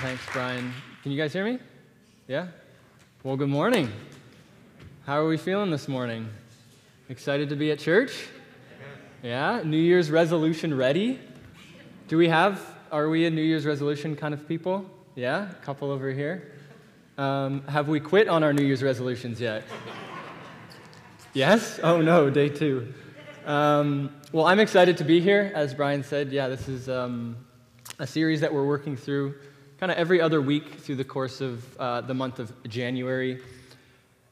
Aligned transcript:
Thanks, 0.00 0.22
Brian. 0.32 0.72
Can 1.02 1.10
you 1.12 1.18
guys 1.18 1.32
hear 1.32 1.44
me? 1.44 1.58
Yeah? 2.28 2.48
Well, 3.22 3.36
good 3.36 3.48
morning. 3.48 3.90
How 5.06 5.20
are 5.20 5.26
we 5.26 5.36
feeling 5.36 5.70
this 5.70 5.88
morning? 5.88 6.28
Excited 7.08 7.48
to 7.48 7.56
be 7.56 7.70
at 7.70 7.78
church? 7.78 8.28
Yeah? 9.22 9.62
New 9.64 9.78
Year's 9.78 10.10
resolution 10.10 10.76
ready? 10.76 11.18
Do 12.06 12.16
we 12.16 12.28
have, 12.28 12.60
are 12.92 13.08
we 13.08 13.26
a 13.26 13.30
New 13.30 13.42
Year's 13.42 13.66
resolution 13.66 14.14
kind 14.14 14.34
of 14.34 14.46
people? 14.46 14.84
Yeah? 15.14 15.50
A 15.50 15.54
couple 15.54 15.90
over 15.90 16.10
here. 16.10 16.52
Um, 17.18 17.62
have 17.66 17.88
we 17.88 17.98
quit 17.98 18.28
on 18.28 18.44
our 18.44 18.52
New 18.52 18.64
Year's 18.64 18.82
resolutions 18.82 19.40
yet? 19.40 19.64
Yes? 21.32 21.80
Oh 21.82 22.00
no, 22.00 22.30
day 22.30 22.50
two. 22.50 22.92
Um, 23.46 24.14
well, 24.32 24.46
I'm 24.46 24.60
excited 24.60 24.96
to 24.98 25.04
be 25.04 25.20
here. 25.20 25.50
As 25.54 25.74
Brian 25.74 26.04
said, 26.04 26.30
yeah, 26.30 26.48
this 26.48 26.68
is 26.68 26.88
um, 26.88 27.36
a 27.98 28.06
series 28.06 28.40
that 28.40 28.52
we're 28.52 28.66
working 28.66 28.96
through 28.96 29.34
kind 29.78 29.92
of 29.92 29.98
every 29.98 30.20
other 30.20 30.40
week 30.40 30.80
through 30.80 30.96
the 30.96 31.04
course 31.04 31.40
of 31.40 31.78
uh, 31.78 32.00
the 32.00 32.14
month 32.14 32.38
of 32.38 32.52
January. 32.64 33.40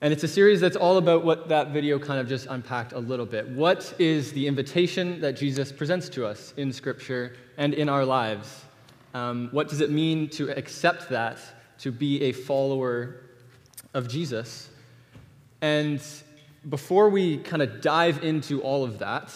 And 0.01 0.12
it's 0.12 0.25
a 0.25 0.29
series 0.29 0.61
that's 0.61 0.77
all 0.77 0.98
about 0.98 1.25
what 1.25 1.48
that 1.48 1.69
video 1.69 1.98
kind 1.98 2.19
of 2.19 2.29
just 2.29 2.47
unpacked 2.47 2.93
a 2.93 2.98
little 2.98 3.27
bit. 3.27 3.48
What 3.51 3.95
is 4.01 4.33
the 4.33 4.48
invitation 4.48 5.20
that 5.20 5.37
Jesus 5.37 5.70
presents 5.70 6.09
to 6.11 6.27
us 6.27 6.55
in 6.56 6.73
Scripture 6.73 7.37
and 7.56 7.73
in 7.73 7.89
our 7.89 8.05
lives? 8.05 8.65
Um, 9.15 9.48
what 9.53 9.69
does 9.69 9.81
it 9.81 9.91
mean 9.91 10.29
to 10.31 10.51
accept 10.51 11.09
that, 11.11 11.39
to 11.79 11.92
be 11.92 12.23
a 12.23 12.33
follower 12.33 13.20
of 13.95 14.09
Jesus? 14.09 14.70
And 15.61 16.03
before 16.69 17.11
we 17.11 17.39
kind 17.39 17.62
of 17.62 17.81
dive 17.81 18.25
into 18.25 18.61
all 18.62 18.83
of 18.83 18.98
that, 18.98 19.33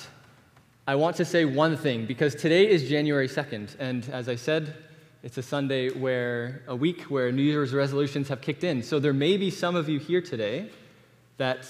I 0.89 0.95
want 0.95 1.17
to 1.17 1.25
say 1.25 1.45
one 1.45 1.77
thing 1.77 2.07
because 2.07 2.37
today 2.37 2.71
is 2.71 2.89
January 2.89 3.27
2nd, 3.27 3.75
and 3.81 4.09
as 4.11 4.29
I 4.29 4.37
said, 4.37 4.73
it's 5.25 5.37
a 5.37 5.43
Sunday 5.43 5.91
where 5.91 6.62
a 6.69 6.77
week 6.77 7.03
where 7.11 7.33
New 7.33 7.43
Year's 7.43 7.75
resolutions 7.75 8.28
have 8.28 8.41
kicked 8.41 8.62
in. 8.62 8.84
So 8.84 9.01
there 9.01 9.12
may 9.12 9.37
be 9.37 9.51
some 9.51 9.75
of 9.75 9.89
you 9.89 9.98
here 9.98 10.20
today 10.20 10.70
that 11.39 11.67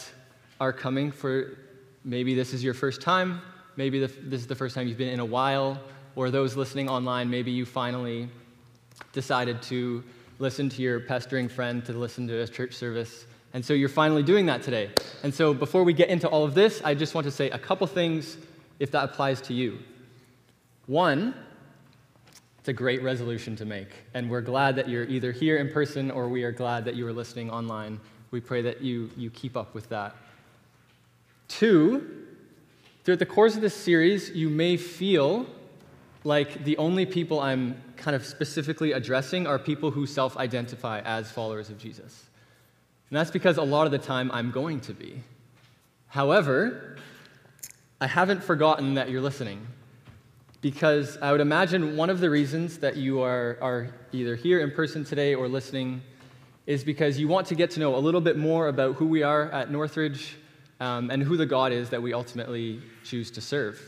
are 0.60 0.70
coming 0.70 1.10
for 1.10 1.56
maybe 2.04 2.34
this 2.34 2.52
is 2.52 2.62
your 2.62 2.74
first 2.74 3.00
time, 3.00 3.40
maybe 3.76 4.00
this 4.00 4.12
is 4.42 4.46
the 4.46 4.54
first 4.54 4.74
time 4.74 4.86
you've 4.86 4.98
been 4.98 5.08
in 5.08 5.20
a 5.20 5.24
while, 5.24 5.80
or 6.14 6.30
those 6.30 6.54
listening 6.54 6.90
online, 6.90 7.30
maybe 7.30 7.50
you 7.50 7.64
finally 7.64 8.28
decided 9.14 9.62
to 9.62 10.04
listen 10.40 10.68
to 10.68 10.82
your 10.82 11.00
pestering 11.00 11.48
friend 11.48 11.86
to 11.86 11.94
listen 11.94 12.28
to 12.28 12.42
a 12.42 12.46
church 12.46 12.74
service. 12.74 13.24
And 13.54 13.64
so 13.64 13.72
you're 13.72 13.88
finally 13.88 14.22
doing 14.22 14.44
that 14.44 14.62
today. 14.62 14.90
And 15.22 15.34
so 15.34 15.54
before 15.54 15.84
we 15.84 15.94
get 15.94 16.10
into 16.10 16.28
all 16.28 16.44
of 16.44 16.54
this, 16.54 16.82
I 16.84 16.94
just 16.94 17.14
want 17.14 17.24
to 17.24 17.30
say 17.30 17.48
a 17.48 17.58
couple 17.58 17.86
things 17.86 18.36
if 18.78 18.90
that 18.90 19.04
applies 19.04 19.40
to 19.42 19.54
you. 19.54 19.78
One, 20.86 21.34
it's 22.58 22.68
a 22.68 22.72
great 22.72 23.02
resolution 23.02 23.56
to 23.56 23.64
make, 23.64 23.90
and 24.14 24.30
we're 24.30 24.40
glad 24.40 24.76
that 24.76 24.88
you're 24.88 25.04
either 25.04 25.32
here 25.32 25.58
in 25.58 25.70
person 25.70 26.10
or 26.10 26.28
we 26.28 26.42
are 26.42 26.52
glad 26.52 26.84
that 26.84 26.94
you 26.94 27.06
are 27.06 27.12
listening 27.12 27.50
online. 27.50 28.00
We 28.30 28.40
pray 28.40 28.62
that 28.62 28.82
you, 28.82 29.10
you 29.16 29.30
keep 29.30 29.56
up 29.56 29.74
with 29.74 29.88
that. 29.90 30.16
Two, 31.48 32.26
throughout 33.04 33.20
the 33.20 33.26
course 33.26 33.54
of 33.54 33.60
this 33.60 33.74
series, 33.74 34.30
you 34.30 34.48
may 34.48 34.76
feel 34.76 35.46
like 36.24 36.64
the 36.64 36.76
only 36.76 37.06
people 37.06 37.38
I'm 37.38 37.80
kind 37.96 38.16
of 38.16 38.26
specifically 38.26 38.92
addressing 38.92 39.46
are 39.46 39.58
people 39.58 39.92
who 39.92 40.06
self 40.06 40.36
identify 40.36 41.00
as 41.00 41.30
followers 41.30 41.70
of 41.70 41.78
Jesus. 41.78 42.24
And 43.10 43.16
that's 43.16 43.30
because 43.30 43.58
a 43.58 43.62
lot 43.62 43.86
of 43.86 43.92
the 43.92 43.98
time 43.98 44.30
I'm 44.32 44.50
going 44.50 44.80
to 44.80 44.92
be. 44.92 45.22
However, 46.08 46.96
I 47.98 48.06
haven't 48.06 48.42
forgotten 48.42 48.94
that 48.94 49.08
you're 49.08 49.22
listening. 49.22 49.66
Because 50.60 51.16
I 51.22 51.32
would 51.32 51.40
imagine 51.40 51.96
one 51.96 52.10
of 52.10 52.20
the 52.20 52.28
reasons 52.28 52.78
that 52.78 52.96
you 52.96 53.22
are, 53.22 53.56
are 53.62 53.94
either 54.12 54.36
here 54.36 54.60
in 54.60 54.70
person 54.70 55.04
today 55.04 55.34
or 55.34 55.48
listening 55.48 56.02
is 56.66 56.82
because 56.84 57.18
you 57.18 57.28
want 57.28 57.46
to 57.46 57.54
get 57.54 57.70
to 57.70 57.80
know 57.80 57.94
a 57.94 57.98
little 57.98 58.20
bit 58.20 58.36
more 58.36 58.68
about 58.68 58.96
who 58.96 59.06
we 59.06 59.22
are 59.22 59.50
at 59.50 59.70
Northridge 59.70 60.36
um, 60.80 61.10
and 61.10 61.22
who 61.22 61.36
the 61.36 61.46
God 61.46 61.72
is 61.72 61.88
that 61.90 62.02
we 62.02 62.12
ultimately 62.12 62.82
choose 63.04 63.30
to 63.30 63.40
serve. 63.40 63.80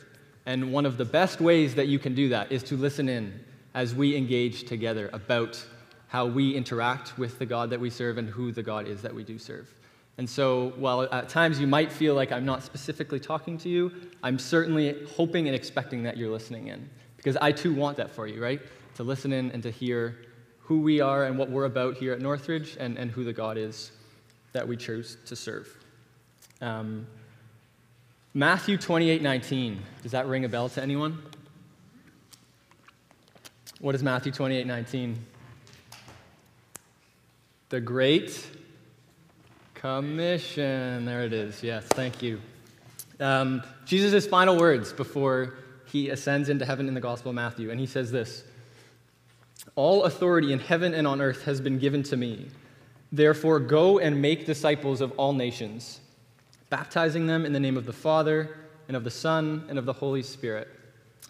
And 0.46 0.72
one 0.72 0.86
of 0.86 0.96
the 0.96 1.04
best 1.04 1.40
ways 1.40 1.75
that 1.75 1.88
you 1.88 1.98
can 1.98 2.14
do 2.14 2.30
that 2.30 2.50
is 2.50 2.62
to 2.64 2.76
listen 2.76 3.08
in 3.08 3.44
as 3.75 3.94
we 3.94 4.16
engage 4.16 4.64
together 4.64 5.10
about 5.12 5.62
how 6.06 6.26
we 6.26 6.54
interact 6.54 7.19
with 7.19 7.38
the 7.38 7.46
God 7.46 7.70
that 7.70 7.80
we 7.80 7.90
serve 7.90 8.16
and 8.16 8.28
who 8.28 8.52
the 8.52 8.62
God 8.62 8.86
is 8.86 9.02
that 9.02 9.14
we 9.14 9.25
do 9.25 9.38
serve. 9.38 9.69
And 10.18 10.28
so, 10.28 10.72
while 10.76 11.02
at 11.12 11.28
times 11.28 11.60
you 11.60 11.68
might 11.68 11.92
feel 11.92 12.14
like 12.14 12.32
I'm 12.32 12.44
not 12.44 12.64
specifically 12.64 13.20
talking 13.20 13.56
to 13.58 13.68
you, 13.68 13.92
I'm 14.22 14.38
certainly 14.38 15.06
hoping 15.16 15.46
and 15.46 15.54
expecting 15.54 16.02
that 16.02 16.16
you're 16.16 16.30
listening 16.30 16.66
in. 16.66 16.90
Because 17.16 17.36
I 17.36 17.52
too 17.52 17.72
want 17.72 17.96
that 17.98 18.10
for 18.10 18.26
you, 18.26 18.42
right? 18.42 18.60
To 18.96 19.04
listen 19.04 19.32
in 19.32 19.52
and 19.52 19.62
to 19.62 19.70
hear 19.70 20.18
who 20.58 20.80
we 20.80 21.00
are 21.00 21.24
and 21.24 21.38
what 21.38 21.50
we're 21.50 21.66
about 21.66 21.96
here 21.96 22.12
at 22.12 22.20
Northridge 22.20 22.76
and, 22.80 22.98
and 22.98 23.12
who 23.12 23.22
the 23.22 23.32
God 23.32 23.56
is 23.56 23.92
that 24.52 24.66
we 24.66 24.76
choose 24.76 25.16
to 25.26 25.36
serve. 25.36 25.72
Um, 26.60 27.06
Matthew 28.34 28.76
28 28.76 29.22
19. 29.22 29.80
Does 30.02 30.12
that 30.12 30.26
ring 30.26 30.44
a 30.44 30.48
bell 30.48 30.68
to 30.70 30.82
anyone? 30.82 31.22
What 33.80 33.94
is 33.94 34.02
Matthew 34.02 34.32
28 34.32 34.66
19? 34.66 35.16
The 37.68 37.80
great 37.80 38.46
Commission. 39.80 41.04
There 41.04 41.22
it 41.22 41.32
is. 41.32 41.62
Yes, 41.62 41.84
thank 41.84 42.20
you. 42.20 42.40
Um, 43.20 43.62
Jesus' 43.84 44.26
final 44.26 44.58
words 44.58 44.92
before 44.92 45.54
he 45.86 46.10
ascends 46.10 46.48
into 46.48 46.64
heaven 46.64 46.88
in 46.88 46.94
the 46.94 47.00
Gospel 47.00 47.30
of 47.30 47.36
Matthew, 47.36 47.70
and 47.70 47.78
he 47.78 47.86
says 47.86 48.10
this 48.10 48.42
All 49.76 50.02
authority 50.02 50.52
in 50.52 50.58
heaven 50.58 50.94
and 50.94 51.06
on 51.06 51.20
earth 51.20 51.44
has 51.44 51.60
been 51.60 51.78
given 51.78 52.02
to 52.04 52.16
me. 52.16 52.48
Therefore, 53.12 53.60
go 53.60 54.00
and 54.00 54.20
make 54.20 54.46
disciples 54.46 55.00
of 55.00 55.12
all 55.12 55.32
nations, 55.32 56.00
baptizing 56.70 57.28
them 57.28 57.46
in 57.46 57.52
the 57.52 57.60
name 57.60 57.76
of 57.76 57.86
the 57.86 57.92
Father, 57.92 58.58
and 58.88 58.96
of 58.96 59.04
the 59.04 59.12
Son, 59.12 59.64
and 59.68 59.78
of 59.78 59.84
the 59.84 59.92
Holy 59.92 60.24
Spirit, 60.24 60.68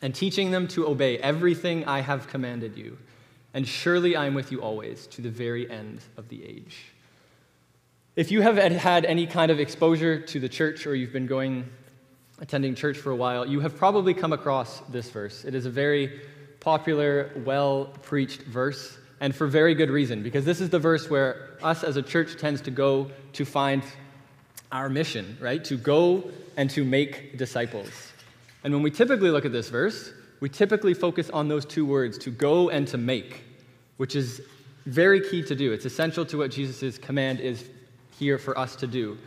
and 0.00 0.14
teaching 0.14 0.50
them 0.50 0.66
to 0.68 0.88
obey 0.88 1.18
everything 1.18 1.84
I 1.84 2.00
have 2.00 2.26
commanded 2.28 2.78
you. 2.78 2.96
And 3.52 3.68
surely 3.68 4.16
I 4.16 4.24
am 4.24 4.32
with 4.32 4.50
you 4.50 4.62
always, 4.62 5.06
to 5.08 5.20
the 5.20 5.30
very 5.30 5.70
end 5.70 6.00
of 6.16 6.30
the 6.30 6.42
age. 6.44 6.92
If 8.18 8.32
you 8.32 8.42
have 8.42 8.56
had 8.56 9.04
any 9.04 9.28
kind 9.28 9.52
of 9.52 9.60
exposure 9.60 10.18
to 10.18 10.40
the 10.40 10.48
church 10.48 10.88
or 10.88 10.96
you've 10.96 11.12
been 11.12 11.28
going, 11.28 11.70
attending 12.40 12.74
church 12.74 12.98
for 12.98 13.12
a 13.12 13.14
while, 13.14 13.46
you 13.46 13.60
have 13.60 13.76
probably 13.76 14.12
come 14.12 14.32
across 14.32 14.80
this 14.88 15.08
verse. 15.08 15.44
It 15.44 15.54
is 15.54 15.66
a 15.66 15.70
very 15.70 16.20
popular, 16.58 17.30
well 17.44 17.84
preached 18.02 18.42
verse, 18.42 18.98
and 19.20 19.32
for 19.32 19.46
very 19.46 19.72
good 19.76 19.88
reason, 19.88 20.24
because 20.24 20.44
this 20.44 20.60
is 20.60 20.68
the 20.68 20.80
verse 20.80 21.08
where 21.08 21.50
us 21.62 21.84
as 21.84 21.96
a 21.96 22.02
church 22.02 22.36
tends 22.36 22.60
to 22.62 22.72
go 22.72 23.08
to 23.34 23.44
find 23.44 23.84
our 24.72 24.88
mission, 24.88 25.38
right? 25.40 25.64
To 25.66 25.76
go 25.76 26.28
and 26.56 26.68
to 26.70 26.84
make 26.84 27.38
disciples. 27.38 28.10
And 28.64 28.74
when 28.74 28.82
we 28.82 28.90
typically 28.90 29.30
look 29.30 29.44
at 29.44 29.52
this 29.52 29.68
verse, 29.68 30.12
we 30.40 30.48
typically 30.48 30.92
focus 30.92 31.30
on 31.30 31.46
those 31.46 31.64
two 31.64 31.86
words, 31.86 32.18
to 32.18 32.32
go 32.32 32.68
and 32.68 32.88
to 32.88 32.98
make, 32.98 33.44
which 33.96 34.16
is 34.16 34.42
very 34.86 35.20
key 35.20 35.44
to 35.44 35.54
do. 35.54 35.70
It's 35.70 35.84
essential 35.84 36.26
to 36.26 36.38
what 36.38 36.50
Jesus' 36.50 36.98
command 36.98 37.38
is 37.38 37.70
here 38.18 38.38
for 38.38 38.58
us 38.58 38.76
to 38.76 38.86
do. 38.86 39.18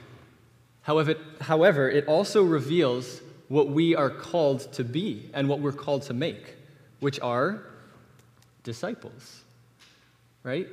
However, 0.83 1.15
however, 1.39 1.89
it 1.89 2.07
also 2.07 2.43
reveals 2.43 3.21
what 3.47 3.67
we 3.67 3.95
are 3.95 4.09
called 4.09 4.71
to 4.73 4.83
be 4.83 5.29
and 5.33 5.47
what 5.47 5.59
we're 5.59 5.71
called 5.71 6.03
to 6.03 6.13
make, 6.13 6.55
which 6.99 7.19
are 7.19 7.61
disciples. 8.63 9.41
Right? 10.43 10.67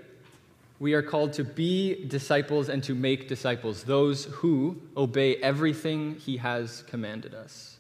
We 0.81 0.95
are 0.95 1.03
called 1.03 1.33
to 1.35 1.45
be 1.45 2.07
disciples 2.07 2.69
and 2.69 2.83
to 2.85 2.95
make 2.95 3.29
disciples, 3.29 3.83
those 3.83 4.27
who 4.27 4.81
obey 4.97 5.37
everything 5.37 6.15
he 6.15 6.37
has 6.37 6.85
commanded 6.87 7.35
us. 7.35 7.79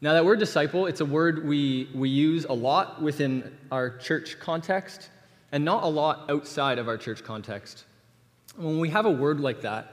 Now, 0.00 0.14
that 0.14 0.24
word 0.24 0.38
disciple, 0.38 0.86
it's 0.86 1.00
a 1.00 1.06
word 1.06 1.46
we, 1.46 1.88
we 1.94 2.08
use 2.08 2.44
a 2.44 2.52
lot 2.52 3.00
within 3.00 3.56
our 3.70 3.96
church 3.98 4.38
context 4.38 5.08
and 5.52 5.64
not 5.64 5.82
a 5.82 5.86
lot 5.86 6.30
outside 6.30 6.78
of 6.78 6.88
our 6.88 6.96
church 6.96 7.22
context. 7.22 7.84
When 8.56 8.78
we 8.78 8.88
have 8.90 9.04
a 9.04 9.10
word 9.10 9.40
like 9.40 9.62
that, 9.62 9.92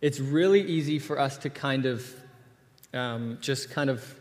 it's 0.00 0.20
really 0.20 0.62
easy 0.62 0.98
for 0.98 1.18
us 1.18 1.38
to 1.38 1.50
kind 1.50 1.86
of 1.86 2.14
um, 2.94 3.38
just 3.40 3.70
kind 3.70 3.90
of 3.90 4.14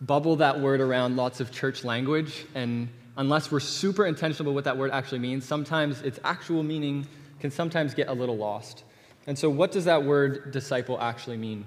bubble 0.00 0.36
that 0.36 0.60
word 0.60 0.80
around 0.80 1.16
lots 1.16 1.40
of 1.40 1.50
church 1.50 1.84
language. 1.84 2.44
And 2.54 2.88
unless 3.16 3.50
we're 3.50 3.60
super 3.60 4.06
intentional 4.06 4.50
about 4.50 4.54
what 4.54 4.64
that 4.64 4.76
word 4.76 4.90
actually 4.90 5.20
means, 5.20 5.44
sometimes 5.44 6.02
its 6.02 6.18
actual 6.22 6.62
meaning 6.62 7.06
can 7.40 7.50
sometimes 7.50 7.94
get 7.94 8.08
a 8.08 8.12
little 8.12 8.36
lost. 8.36 8.84
And 9.26 9.38
so, 9.38 9.48
what 9.48 9.72
does 9.72 9.86
that 9.86 10.04
word 10.04 10.52
disciple 10.52 11.00
actually 11.00 11.38
mean? 11.38 11.64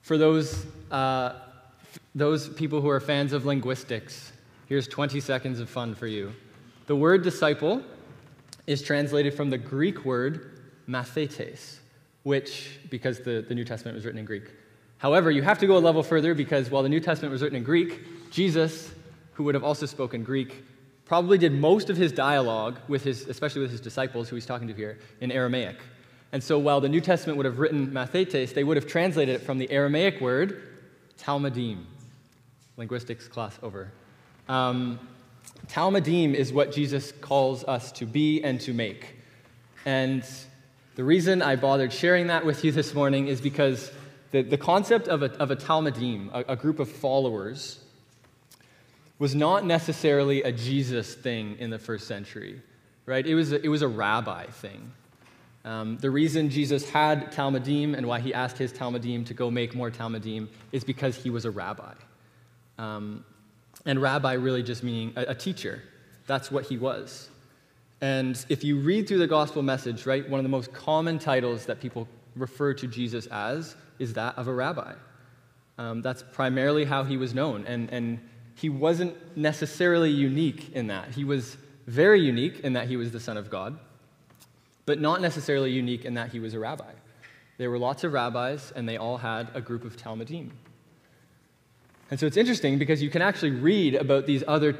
For 0.00 0.18
those, 0.18 0.66
uh, 0.90 1.34
those 2.14 2.48
people 2.48 2.80
who 2.80 2.88
are 2.88 2.98
fans 2.98 3.32
of 3.32 3.46
linguistics, 3.46 4.32
here's 4.66 4.88
20 4.88 5.20
seconds 5.20 5.60
of 5.60 5.70
fun 5.70 5.94
for 5.94 6.08
you. 6.08 6.32
The 6.86 6.96
word 6.96 7.22
disciple 7.22 7.84
is 8.66 8.82
translated 8.82 9.34
from 9.34 9.50
the 9.50 9.58
Greek 9.58 10.04
word 10.04 10.60
mathetes, 10.88 11.78
which, 12.22 12.78
because 12.90 13.20
the, 13.20 13.44
the 13.46 13.54
New 13.54 13.64
Testament 13.64 13.94
was 13.94 14.04
written 14.04 14.18
in 14.18 14.24
Greek. 14.24 14.50
However, 14.98 15.30
you 15.30 15.42
have 15.42 15.58
to 15.58 15.66
go 15.66 15.76
a 15.76 15.80
level 15.80 16.02
further 16.02 16.34
because 16.34 16.70
while 16.70 16.82
the 16.82 16.88
New 16.88 17.00
Testament 17.00 17.32
was 17.32 17.42
written 17.42 17.56
in 17.56 17.64
Greek, 17.64 18.30
Jesus 18.30 18.92
who 19.32 19.44
would 19.44 19.54
have 19.54 19.64
also 19.64 19.86
spoken 19.86 20.22
Greek, 20.22 20.62
probably 21.04 21.38
did 21.38 21.52
most 21.52 21.90
of 21.90 21.96
his 21.96 22.12
dialogue 22.12 22.78
with 22.88 23.02
his, 23.02 23.26
especially 23.26 23.62
with 23.62 23.70
his 23.70 23.80
disciples 23.80 24.28
who 24.28 24.36
he's 24.36 24.46
talking 24.46 24.68
to 24.68 24.74
here, 24.74 24.98
in 25.20 25.32
Aramaic. 25.32 25.76
And 26.32 26.42
so 26.42 26.58
while 26.58 26.80
the 26.80 26.88
New 26.88 27.00
Testament 27.00 27.36
would 27.36 27.46
have 27.46 27.58
written 27.58 27.90
mathetes, 27.90 28.54
they 28.54 28.64
would 28.64 28.76
have 28.76 28.86
translated 28.86 29.36
it 29.36 29.38
from 29.40 29.58
the 29.58 29.70
Aramaic 29.70 30.20
word 30.20 30.62
talmidim. 31.18 31.84
Linguistics 32.76 33.28
class 33.28 33.58
over. 33.62 33.92
Um, 34.48 34.98
talmidim 35.68 36.34
is 36.34 36.52
what 36.52 36.72
Jesus 36.72 37.12
calls 37.20 37.64
us 37.64 37.92
to 37.92 38.06
be 38.06 38.42
and 38.42 38.60
to 38.62 38.72
make. 38.72 39.16
And 39.84 40.24
the 40.94 41.04
reason 41.04 41.42
I 41.42 41.56
bothered 41.56 41.92
sharing 41.92 42.26
that 42.26 42.44
with 42.44 42.64
you 42.64 42.72
this 42.72 42.94
morning 42.94 43.28
is 43.28 43.40
because 43.40 43.90
the, 44.30 44.42
the 44.42 44.58
concept 44.58 45.08
of 45.08 45.22
a, 45.22 45.32
of 45.38 45.50
a 45.50 45.56
talmidim, 45.56 46.30
a, 46.32 46.52
a 46.52 46.56
group 46.56 46.78
of 46.78 46.90
followers, 46.90 47.78
was 49.18 49.34
not 49.34 49.64
necessarily 49.64 50.42
a 50.42 50.52
Jesus 50.52 51.14
thing 51.14 51.56
in 51.58 51.70
the 51.70 51.78
first 51.78 52.08
century, 52.08 52.60
right? 53.06 53.24
It 53.24 53.34
was 53.34 53.52
a, 53.52 53.64
it 53.64 53.68
was 53.68 53.82
a 53.82 53.88
rabbi 53.88 54.46
thing. 54.46 54.92
Um, 55.64 55.96
the 55.98 56.10
reason 56.10 56.50
Jesus 56.50 56.90
had 56.90 57.30
talmidim 57.32 57.96
and 57.96 58.06
why 58.06 58.18
he 58.18 58.34
asked 58.34 58.58
his 58.58 58.72
talmidim 58.72 59.24
to 59.26 59.34
go 59.34 59.50
make 59.50 59.74
more 59.74 59.90
talmidim 59.90 60.48
is 60.72 60.82
because 60.82 61.16
he 61.16 61.30
was 61.30 61.44
a 61.44 61.50
rabbi. 61.50 61.94
Um, 62.78 63.24
and 63.86 64.00
rabbi 64.00 64.34
really 64.34 64.62
just 64.62 64.82
meaning 64.82 65.12
a, 65.16 65.22
a 65.28 65.34
teacher. 65.34 65.82
That's 66.26 66.50
what 66.50 66.64
he 66.64 66.78
was. 66.78 67.30
And 68.00 68.44
if 68.48 68.64
you 68.64 68.78
read 68.80 69.06
through 69.06 69.18
the 69.18 69.26
gospel 69.26 69.62
message, 69.62 70.06
right, 70.06 70.28
one 70.28 70.40
of 70.40 70.44
the 70.44 70.50
most 70.50 70.72
common 70.72 71.18
titles 71.18 71.66
that 71.66 71.80
people 71.80 72.08
refer 72.34 72.74
to 72.74 72.86
Jesus 72.86 73.26
as 73.26 73.76
is 73.98 74.14
that 74.14 74.36
of 74.36 74.48
a 74.48 74.52
rabbi. 74.52 74.94
Um, 75.78 76.02
that's 76.02 76.22
primarily 76.32 76.84
how 76.84 77.04
he 77.04 77.16
was 77.16 77.34
known. 77.34 77.64
And, 77.66 77.90
and 77.90 78.20
he 78.56 78.68
wasn't 78.68 79.36
necessarily 79.36 80.10
unique 80.10 80.72
in 80.74 80.88
that. 80.88 81.14
He 81.14 81.24
was 81.24 81.56
very 81.86 82.20
unique 82.20 82.60
in 82.60 82.74
that 82.74 82.88
he 82.88 82.96
was 82.96 83.12
the 83.12 83.20
Son 83.20 83.36
of 83.36 83.50
God, 83.50 83.78
but 84.86 85.00
not 85.00 85.20
necessarily 85.20 85.70
unique 85.70 86.04
in 86.04 86.14
that 86.14 86.30
he 86.30 86.40
was 86.40 86.54
a 86.54 86.58
rabbi. 86.58 86.92
There 87.58 87.70
were 87.70 87.78
lots 87.78 88.04
of 88.04 88.12
rabbis, 88.12 88.72
and 88.74 88.88
they 88.88 88.96
all 88.96 89.18
had 89.18 89.48
a 89.54 89.60
group 89.60 89.84
of 89.84 89.96
Talmidim. 89.96 90.50
And 92.10 92.20
so 92.20 92.26
it's 92.26 92.36
interesting 92.36 92.78
because 92.78 93.02
you 93.02 93.10
can 93.10 93.22
actually 93.22 93.52
read 93.52 93.94
about 93.94 94.26
these 94.26 94.44
other 94.46 94.78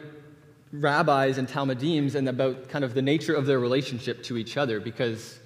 rabbis 0.72 1.38
and 1.38 1.48
Talmidims 1.48 2.14
and 2.14 2.28
about 2.28 2.69
kind 2.69 2.84
of 2.84 2.94
the 2.94 3.02
nature 3.02 3.34
of 3.34 3.46
their 3.46 3.58
relationship 3.58 4.22
to 4.24 4.36
each 4.36 4.56
other 4.56 4.80
because 4.80 5.38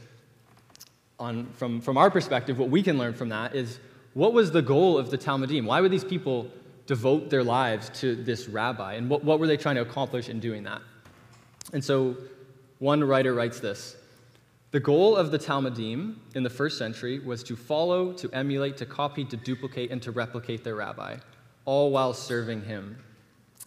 on, 1.19 1.46
from, 1.52 1.81
from 1.81 1.96
our 1.96 2.11
perspective, 2.11 2.58
what 2.58 2.70
we 2.70 2.82
can 2.82 2.99
learn 2.99 3.14
from 3.14 3.31
that 3.31 3.55
is 3.55 3.78
what 4.14 4.32
was 4.32 4.50
the 4.50 4.62
goal 4.62 4.99
of 4.99 5.11
the 5.11 5.19
Talmidim? 5.19 5.64
Why 5.64 5.81
would 5.81 5.90
these 5.90 6.05
people 6.05 6.49
devote 6.87 7.31
their 7.31 7.43
lives 7.43 7.90
to 8.00 8.14
this 8.14 8.49
rabbi? 8.49 8.94
And 8.94 9.11
what, 9.11 9.25
what 9.25 9.38
were 9.40 9.46
they 9.46 9.56
trying 9.56 9.76
to 9.76 9.82
accomplish 9.82 10.29
in 10.29 10.40
doing 10.40 10.62
that? 10.64 10.81
And 11.72 11.84
so 11.84 12.17
one 12.79 13.02
writer 13.02 13.34
writes 13.34 13.61
this 13.61 13.96
The 14.70 14.81
goal 14.81 15.17
of 15.17 15.31
the 15.31 15.38
Talmidim 15.38 16.17
in 16.34 16.43
the 16.43 16.50
first 16.50 16.79
century 16.79 17.19
was 17.19 17.43
to 17.44 17.56
follow, 17.56 18.12
to 18.14 18.31
emulate, 18.32 18.76
to 18.79 18.87
copy, 18.87 19.25
to 19.25 19.37
duplicate, 19.37 19.90
and 19.90 20.00
to 20.02 20.12
replicate 20.12 20.62
their 20.62 20.76
rabbi, 20.76 21.17
all 21.67 21.91
while 21.91 22.15
serving 22.15 22.63
him. 22.63 22.99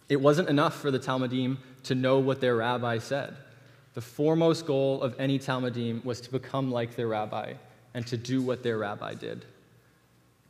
It 0.08 0.20
wasn't 0.20 0.48
enough 0.48 0.80
for 0.80 0.90
the 0.90 0.98
Talmidim 0.98 1.58
to 1.84 1.94
know 1.94 2.18
what 2.18 2.40
their 2.40 2.56
rabbi 2.56 2.98
said. 2.98 3.36
The 3.94 4.00
foremost 4.00 4.66
goal 4.66 5.02
of 5.02 5.14
any 5.18 5.38
Talmidim 5.38 6.04
was 6.04 6.20
to 6.22 6.30
become 6.32 6.72
like 6.72 6.96
their 6.96 7.08
rabbi 7.08 7.54
and 7.94 8.06
to 8.08 8.16
do 8.16 8.42
what 8.42 8.62
their 8.62 8.78
rabbi 8.78 9.14
did. 9.14 9.44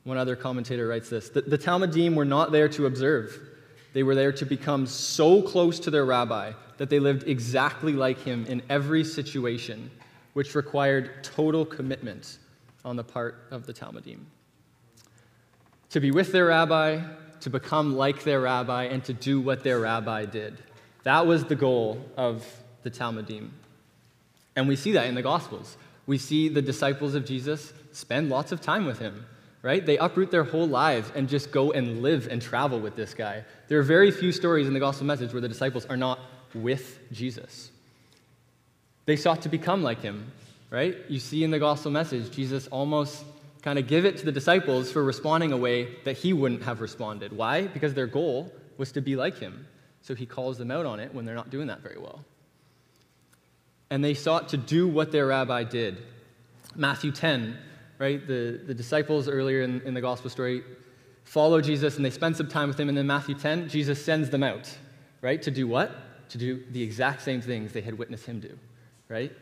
One 0.05 0.17
other 0.17 0.37
commentator 0.37 0.88
writes 0.88 1.11
this 1.11 1.29
the, 1.29 1.43
the 1.43 1.58
Talmidim 1.58 2.14
were 2.14 2.25
not 2.25 2.52
there 2.52 2.69
to 2.70 2.87
observe, 2.87 3.38
they 3.93 4.02
were 4.02 4.14
there 4.14 4.32
to 4.32 4.47
become 4.47 4.87
so 4.87 5.43
close 5.43 5.79
to 5.81 5.91
their 5.91 6.05
rabbi 6.05 6.52
that 6.79 6.88
they 6.88 6.99
lived 6.99 7.29
exactly 7.29 7.93
like 7.93 8.19
him 8.23 8.47
in 8.47 8.62
every 8.70 9.05
situation, 9.05 9.91
which 10.32 10.55
required 10.55 11.23
total 11.23 11.67
commitment 11.67 12.38
on 12.85 12.97
the 12.97 13.05
part 13.05 13.47
of 13.50 13.67
the 13.67 13.73
Talmidim. 13.73 14.20
To 15.91 16.00
be 16.00 16.11
with 16.11 16.32
their 16.32 16.47
rabbi, 16.47 17.00
to 17.40 17.50
become 17.50 17.96
like 17.96 18.25
their 18.25 18.40
rabbi, 18.40 18.84
and 18.84 19.04
to 19.04 19.12
do 19.12 19.40
what 19.40 19.64
their 19.64 19.81
rabbi 19.81 20.25
did. 20.25 20.58
That 21.04 21.26
was 21.26 21.44
the 21.44 21.56
goal 21.56 22.04
of 22.16 22.46
the 22.82 22.90
Talmidim. 22.90 23.50
And 24.56 24.69
we 24.69 24.76
see 24.76 24.92
that 24.92 25.06
in 25.06 25.14
the 25.14 25.22
Gospels. 25.22 25.76
We 26.06 26.19
see 26.19 26.48
the 26.48 26.62
disciples 26.62 27.14
of 27.14 27.25
Jesus 27.25 27.72
spend 27.92 28.31
lots 28.31 28.52
of 28.52 28.60
time 28.60 28.84
with 28.84 28.98
him, 28.98 29.26
right? 29.62 29.84
They 29.84 29.96
uproot 29.98 30.31
their 30.31 30.44
whole 30.44 30.66
lives 30.66 31.10
and 31.14 31.28
just 31.28 31.52
go 31.52 31.72
and 31.72 32.02
live 32.02 32.28
and 32.31 32.42
travel 32.42 32.81
with 32.81 32.96
this 32.96 33.14
guy. 33.14 33.44
There 33.69 33.78
are 33.78 33.84
very 33.84 34.10
few 34.10 34.32
stories 34.32 34.66
in 34.66 34.75
the 34.75 34.81
gospel 34.81 35.06
message 35.06 35.32
where 35.32 35.40
the 35.40 35.48
disciples 35.48 35.87
are 35.87 35.96
not 35.96 36.19
with 36.54 36.98
Jesus. 37.12 37.70
They 39.06 39.16
sought 39.16 39.42
to 39.42 39.48
become 39.48 39.82
like 39.82 40.02
him, 40.02 40.32
right? 40.70 40.96
You 41.08 41.20
see 41.20 41.44
in 41.44 41.50
the 41.50 41.58
gospel 41.58 41.90
message, 41.90 42.31
Jesus 42.31 42.66
almost 42.69 43.25
kind 43.60 43.78
of 43.78 43.86
give 43.86 44.04
it 44.04 44.16
to 44.18 44.24
the 44.24 44.32
disciples 44.32 44.90
for 44.90 45.04
responding 45.04 45.52
a 45.52 45.56
way 45.56 45.96
that 46.04 46.16
he 46.16 46.32
wouldn't 46.32 46.62
have 46.62 46.80
responded. 46.80 47.32
Why? 47.32 47.66
Because 47.66 47.94
their 47.94 48.06
goal 48.06 48.52
was 48.78 48.92
to 48.92 49.00
be 49.00 49.16
like 49.16 49.38
him. 49.38 49.66
So 50.02 50.14
he 50.14 50.26
calls 50.26 50.56
them 50.58 50.70
out 50.70 50.86
on 50.86 50.98
it 50.98 51.14
when 51.14 51.24
they're 51.24 51.34
not 51.34 51.50
doing 51.50 51.66
that 51.66 51.80
very 51.80 51.98
well 51.98 52.24
and 53.90 54.04
they 54.04 54.14
sought 54.14 54.48
to 54.50 54.56
do 54.56 54.88
what 54.88 55.12
their 55.12 55.26
rabbi 55.26 55.64
did. 55.64 55.98
Matthew 56.76 57.10
10, 57.10 57.58
right? 57.98 58.24
The, 58.26 58.60
the 58.64 58.74
disciples 58.74 59.28
earlier 59.28 59.62
in, 59.62 59.80
in 59.82 59.94
the 59.94 60.00
gospel 60.00 60.30
story 60.30 60.62
follow 61.24 61.60
Jesus 61.60 61.96
and 61.96 62.04
they 62.04 62.10
spend 62.10 62.36
some 62.36 62.48
time 62.48 62.68
with 62.68 62.78
him. 62.78 62.88
And 62.88 62.96
then 62.96 63.06
Matthew 63.06 63.34
10, 63.34 63.68
Jesus 63.68 64.02
sends 64.02 64.30
them 64.30 64.42
out, 64.42 64.76
right? 65.20 65.42
To 65.42 65.50
do 65.50 65.66
what? 65.66 65.92
To 66.30 66.38
do 66.38 66.62
the 66.70 66.82
exact 66.82 67.22
same 67.22 67.40
things 67.40 67.72
they 67.72 67.80
had 67.80 67.98
witnessed 67.98 68.26
him 68.26 68.38
do, 68.38 68.56
right? 69.08 69.32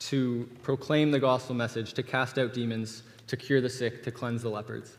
To 0.00 0.48
proclaim 0.62 1.10
the 1.10 1.18
gospel 1.18 1.54
message, 1.54 1.94
to 1.94 2.02
cast 2.02 2.38
out 2.38 2.52
demons, 2.52 3.02
to 3.28 3.36
cure 3.36 3.60
the 3.60 3.70
sick, 3.70 4.02
to 4.02 4.10
cleanse 4.10 4.42
the 4.42 4.48
lepers. 4.48 4.96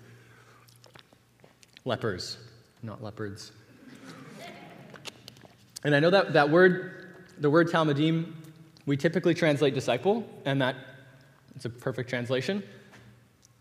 Lepers, 1.86 2.38
not 2.82 3.04
leopards. 3.04 3.52
And 5.84 5.96
I 5.96 6.00
know 6.00 6.10
that 6.10 6.34
that 6.34 6.50
word, 6.50 7.10
the 7.38 7.50
word 7.50 7.70
Talmidim, 7.70 8.34
we 8.86 8.98
typically 8.98 9.34
translate 9.34 9.74
disciple, 9.74 10.26
and 10.46 10.62
that 10.62 10.76
it's 11.56 11.66
a 11.66 11.70
perfect 11.70 12.10
translation. 12.10 12.64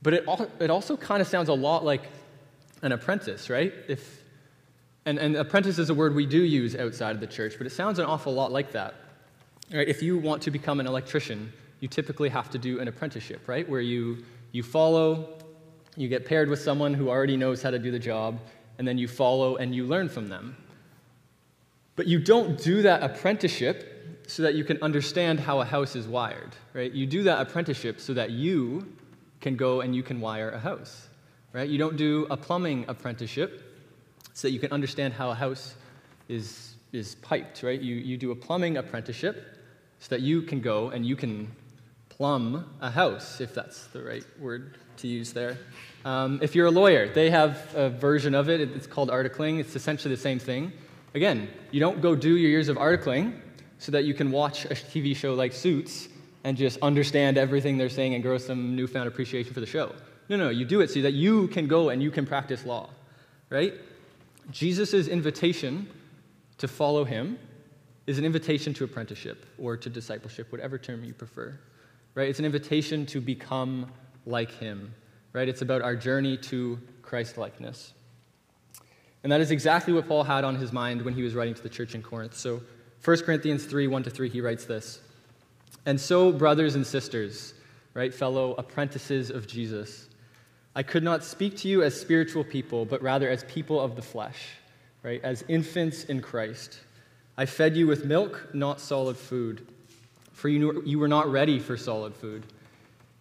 But 0.02 0.14
it, 0.14 0.24
it 0.60 0.70
also 0.70 0.96
kind 0.96 1.20
of 1.20 1.28
sounds 1.28 1.48
a 1.48 1.54
lot 1.54 1.84
like 1.84 2.08
an 2.82 2.92
apprentice, 2.92 3.50
right? 3.50 3.72
If, 3.88 4.22
and, 5.06 5.18
and 5.18 5.36
apprentice 5.36 5.78
is 5.78 5.90
a 5.90 5.94
word 5.94 6.14
we 6.14 6.26
do 6.26 6.38
use 6.38 6.76
outside 6.76 7.12
of 7.12 7.20
the 7.20 7.26
church, 7.26 7.54
but 7.58 7.66
it 7.66 7.70
sounds 7.70 7.98
an 7.98 8.04
awful 8.04 8.32
lot 8.32 8.52
like 8.52 8.72
that. 8.72 8.94
Right? 9.72 9.88
If 9.88 10.02
you 10.02 10.18
want 10.18 10.42
to 10.42 10.50
become 10.50 10.80
an 10.80 10.86
electrician, 10.86 11.52
you 11.80 11.88
typically 11.88 12.28
have 12.28 12.50
to 12.50 12.58
do 12.58 12.80
an 12.80 12.88
apprenticeship, 12.88 13.46
right? 13.48 13.68
Where 13.68 13.80
you, 13.80 14.24
you 14.52 14.62
follow, 14.62 15.38
you 15.96 16.08
get 16.08 16.24
paired 16.24 16.48
with 16.48 16.60
someone 16.60 16.94
who 16.94 17.08
already 17.08 17.36
knows 17.36 17.62
how 17.62 17.70
to 17.70 17.78
do 17.78 17.90
the 17.90 17.98
job, 17.98 18.38
and 18.78 18.86
then 18.86 18.98
you 18.98 19.08
follow 19.08 19.56
and 19.56 19.74
you 19.74 19.84
learn 19.84 20.08
from 20.08 20.28
them. 20.28 20.56
But 21.96 22.06
you 22.06 22.20
don't 22.20 22.56
do 22.58 22.82
that 22.82 23.02
apprenticeship 23.02 24.24
so 24.28 24.42
that 24.42 24.54
you 24.54 24.62
can 24.62 24.80
understand 24.82 25.40
how 25.40 25.60
a 25.60 25.64
house 25.64 25.96
is 25.96 26.06
wired, 26.06 26.54
right? 26.74 26.92
You 26.92 27.06
do 27.06 27.24
that 27.24 27.40
apprenticeship 27.40 28.00
so 28.00 28.14
that 28.14 28.30
you 28.30 28.86
can 29.40 29.56
go 29.56 29.80
and 29.80 29.96
you 29.96 30.02
can 30.02 30.20
wire 30.20 30.50
a 30.50 30.58
house, 30.58 31.08
right? 31.52 31.68
You 31.68 31.78
don't 31.78 31.96
do 31.96 32.26
a 32.30 32.36
plumbing 32.36 32.84
apprenticeship 32.88 33.64
so 34.34 34.46
that 34.46 34.52
you 34.52 34.60
can 34.60 34.70
understand 34.70 35.14
how 35.14 35.30
a 35.30 35.34
house 35.34 35.74
is, 36.28 36.74
is 36.92 37.16
piped, 37.16 37.62
right? 37.62 37.80
You, 37.80 37.96
you 37.96 38.16
do 38.16 38.30
a 38.30 38.36
plumbing 38.36 38.76
apprenticeship 38.76 39.58
so 39.98 40.10
that 40.10 40.20
you 40.20 40.42
can 40.42 40.60
go 40.60 40.90
and 40.90 41.04
you 41.04 41.16
can 41.16 41.50
plumb 42.18 42.68
a 42.80 42.90
house, 42.90 43.40
if 43.40 43.54
that's 43.54 43.86
the 43.86 44.02
right 44.02 44.24
word 44.40 44.76
to 44.96 45.06
use 45.06 45.32
there. 45.32 45.56
Um, 46.04 46.40
if 46.42 46.52
you're 46.52 46.66
a 46.66 46.70
lawyer, 46.70 47.08
they 47.08 47.30
have 47.30 47.72
a 47.76 47.88
version 47.88 48.34
of 48.34 48.48
it. 48.48 48.60
It's 48.60 48.88
called 48.88 49.08
articling. 49.08 49.60
It's 49.60 49.76
essentially 49.76 50.12
the 50.12 50.20
same 50.20 50.40
thing. 50.40 50.72
Again, 51.14 51.48
you 51.70 51.78
don't 51.78 52.02
go 52.02 52.16
do 52.16 52.36
your 52.36 52.50
years 52.50 52.68
of 52.68 52.76
articling 52.76 53.38
so 53.78 53.92
that 53.92 54.04
you 54.04 54.14
can 54.14 54.32
watch 54.32 54.64
a 54.64 54.70
TV 54.70 55.14
show 55.14 55.34
like 55.34 55.52
Suits 55.52 56.08
and 56.42 56.56
just 56.56 56.80
understand 56.82 57.38
everything 57.38 57.78
they're 57.78 57.88
saying 57.88 58.14
and 58.14 58.22
grow 58.22 58.36
some 58.36 58.74
newfound 58.74 59.06
appreciation 59.06 59.54
for 59.54 59.60
the 59.60 59.66
show. 59.66 59.94
No, 60.28 60.36
no, 60.36 60.48
you 60.48 60.64
do 60.64 60.80
it 60.80 60.90
so 60.90 61.00
that 61.02 61.12
you 61.12 61.46
can 61.48 61.68
go 61.68 61.90
and 61.90 62.02
you 62.02 62.10
can 62.10 62.26
practice 62.26 62.66
law, 62.66 62.90
right? 63.48 63.74
Jesus' 64.50 65.06
invitation 65.06 65.88
to 66.58 66.66
follow 66.66 67.04
him 67.04 67.38
is 68.08 68.18
an 68.18 68.24
invitation 68.24 68.74
to 68.74 68.84
apprenticeship 68.84 69.46
or 69.56 69.76
to 69.76 69.88
discipleship, 69.88 70.50
whatever 70.50 70.78
term 70.78 71.04
you 71.04 71.14
prefer, 71.14 71.58
right? 72.18 72.28
It's 72.28 72.40
an 72.40 72.44
invitation 72.44 73.06
to 73.06 73.20
become 73.20 73.92
like 74.26 74.50
him, 74.50 74.92
right? 75.32 75.48
It's 75.48 75.62
about 75.62 75.82
our 75.82 75.94
journey 75.94 76.36
to 76.38 76.80
Christ 77.00 77.38
likeness. 77.38 77.92
And 79.22 79.30
that 79.30 79.40
is 79.40 79.52
exactly 79.52 79.92
what 79.92 80.08
Paul 80.08 80.24
had 80.24 80.42
on 80.42 80.56
his 80.56 80.72
mind 80.72 81.00
when 81.02 81.14
he 81.14 81.22
was 81.22 81.36
writing 81.36 81.54
to 81.54 81.62
the 81.62 81.68
church 81.68 81.94
in 81.94 82.02
Corinth. 82.02 82.36
So 82.36 82.60
1 83.04 83.18
Corinthians 83.18 83.66
3 83.66 83.86
1 83.86 84.02
to 84.02 84.10
3, 84.10 84.30
he 84.30 84.40
writes 84.40 84.64
this. 84.64 84.98
And 85.86 86.00
so, 86.00 86.32
brothers 86.32 86.74
and 86.74 86.84
sisters, 86.84 87.54
right, 87.94 88.12
fellow 88.12 88.56
apprentices 88.58 89.30
of 89.30 89.46
Jesus, 89.46 90.08
I 90.74 90.82
could 90.82 91.04
not 91.04 91.22
speak 91.22 91.56
to 91.58 91.68
you 91.68 91.84
as 91.84 91.98
spiritual 91.98 92.42
people, 92.42 92.84
but 92.84 93.00
rather 93.00 93.30
as 93.30 93.44
people 93.44 93.80
of 93.80 93.94
the 93.94 94.02
flesh. 94.02 94.48
right? 95.04 95.22
As 95.22 95.44
infants 95.46 96.02
in 96.02 96.20
Christ. 96.20 96.80
I 97.36 97.46
fed 97.46 97.76
you 97.76 97.86
with 97.86 98.04
milk, 98.04 98.48
not 98.52 98.80
solid 98.80 99.16
food, 99.16 99.68
for 100.38 100.48
you, 100.48 100.84
you 100.86 101.00
were 101.00 101.08
not 101.08 101.28
ready 101.32 101.58
for 101.58 101.76
solid 101.76 102.14
food. 102.14 102.46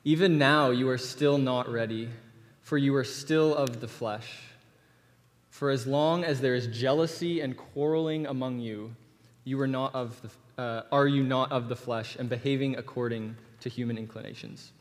Even 0.03 0.37
now 0.37 0.69
you 0.69 0.87
are 0.87 0.99
still 0.99 1.39
not 1.39 1.67
ready, 1.67 2.09
for 2.61 2.77
you 2.77 2.95
are 2.95 3.03
still 3.03 3.55
of 3.55 3.81
the 3.81 3.87
flesh. 3.87 4.43
For 5.49 5.71
as 5.71 5.87
long 5.87 6.23
as 6.23 6.41
there 6.41 6.53
is 6.53 6.67
jealousy 6.67 7.41
and 7.41 7.57
quarreling 7.57 8.27
among 8.27 8.59
you, 8.59 8.95
you 9.45 9.59
are, 9.59 9.65
not 9.65 9.95
of 9.95 10.21
the, 10.21 10.61
uh, 10.61 10.83
are 10.91 11.07
you 11.07 11.23
not 11.23 11.51
of 11.51 11.69
the 11.69 11.75
flesh 11.75 12.17
and 12.19 12.29
behaving 12.29 12.75
according 12.75 13.35
to 13.61 13.69
human 13.69 13.97
inclinations? 13.97 14.71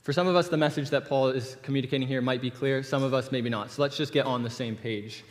For 0.00 0.14
some 0.14 0.28
of 0.28 0.36
us, 0.36 0.48
the 0.48 0.56
message 0.56 0.88
that 0.88 1.06
Paul 1.06 1.28
is 1.28 1.58
communicating 1.60 2.08
here 2.08 2.22
might 2.22 2.40
be 2.40 2.50
clear, 2.50 2.82
some 2.82 3.02
of 3.02 3.12
us, 3.12 3.30
maybe 3.30 3.50
not. 3.50 3.70
So 3.72 3.82
let's 3.82 3.98
just 3.98 4.14
get 4.14 4.24
on 4.24 4.42
the 4.42 4.48
same 4.48 4.74
page. 4.74 5.22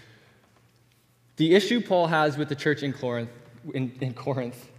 The 1.38 1.56
issue 1.56 1.82
Paul 1.82 2.06
has 2.06 2.38
with 2.38 2.48
the 2.48 2.56
church 2.56 2.84
in 2.84 2.94
Corinth, 2.94 3.32
in, 3.74 3.92
in 4.02 4.14
Corinth 4.14 4.70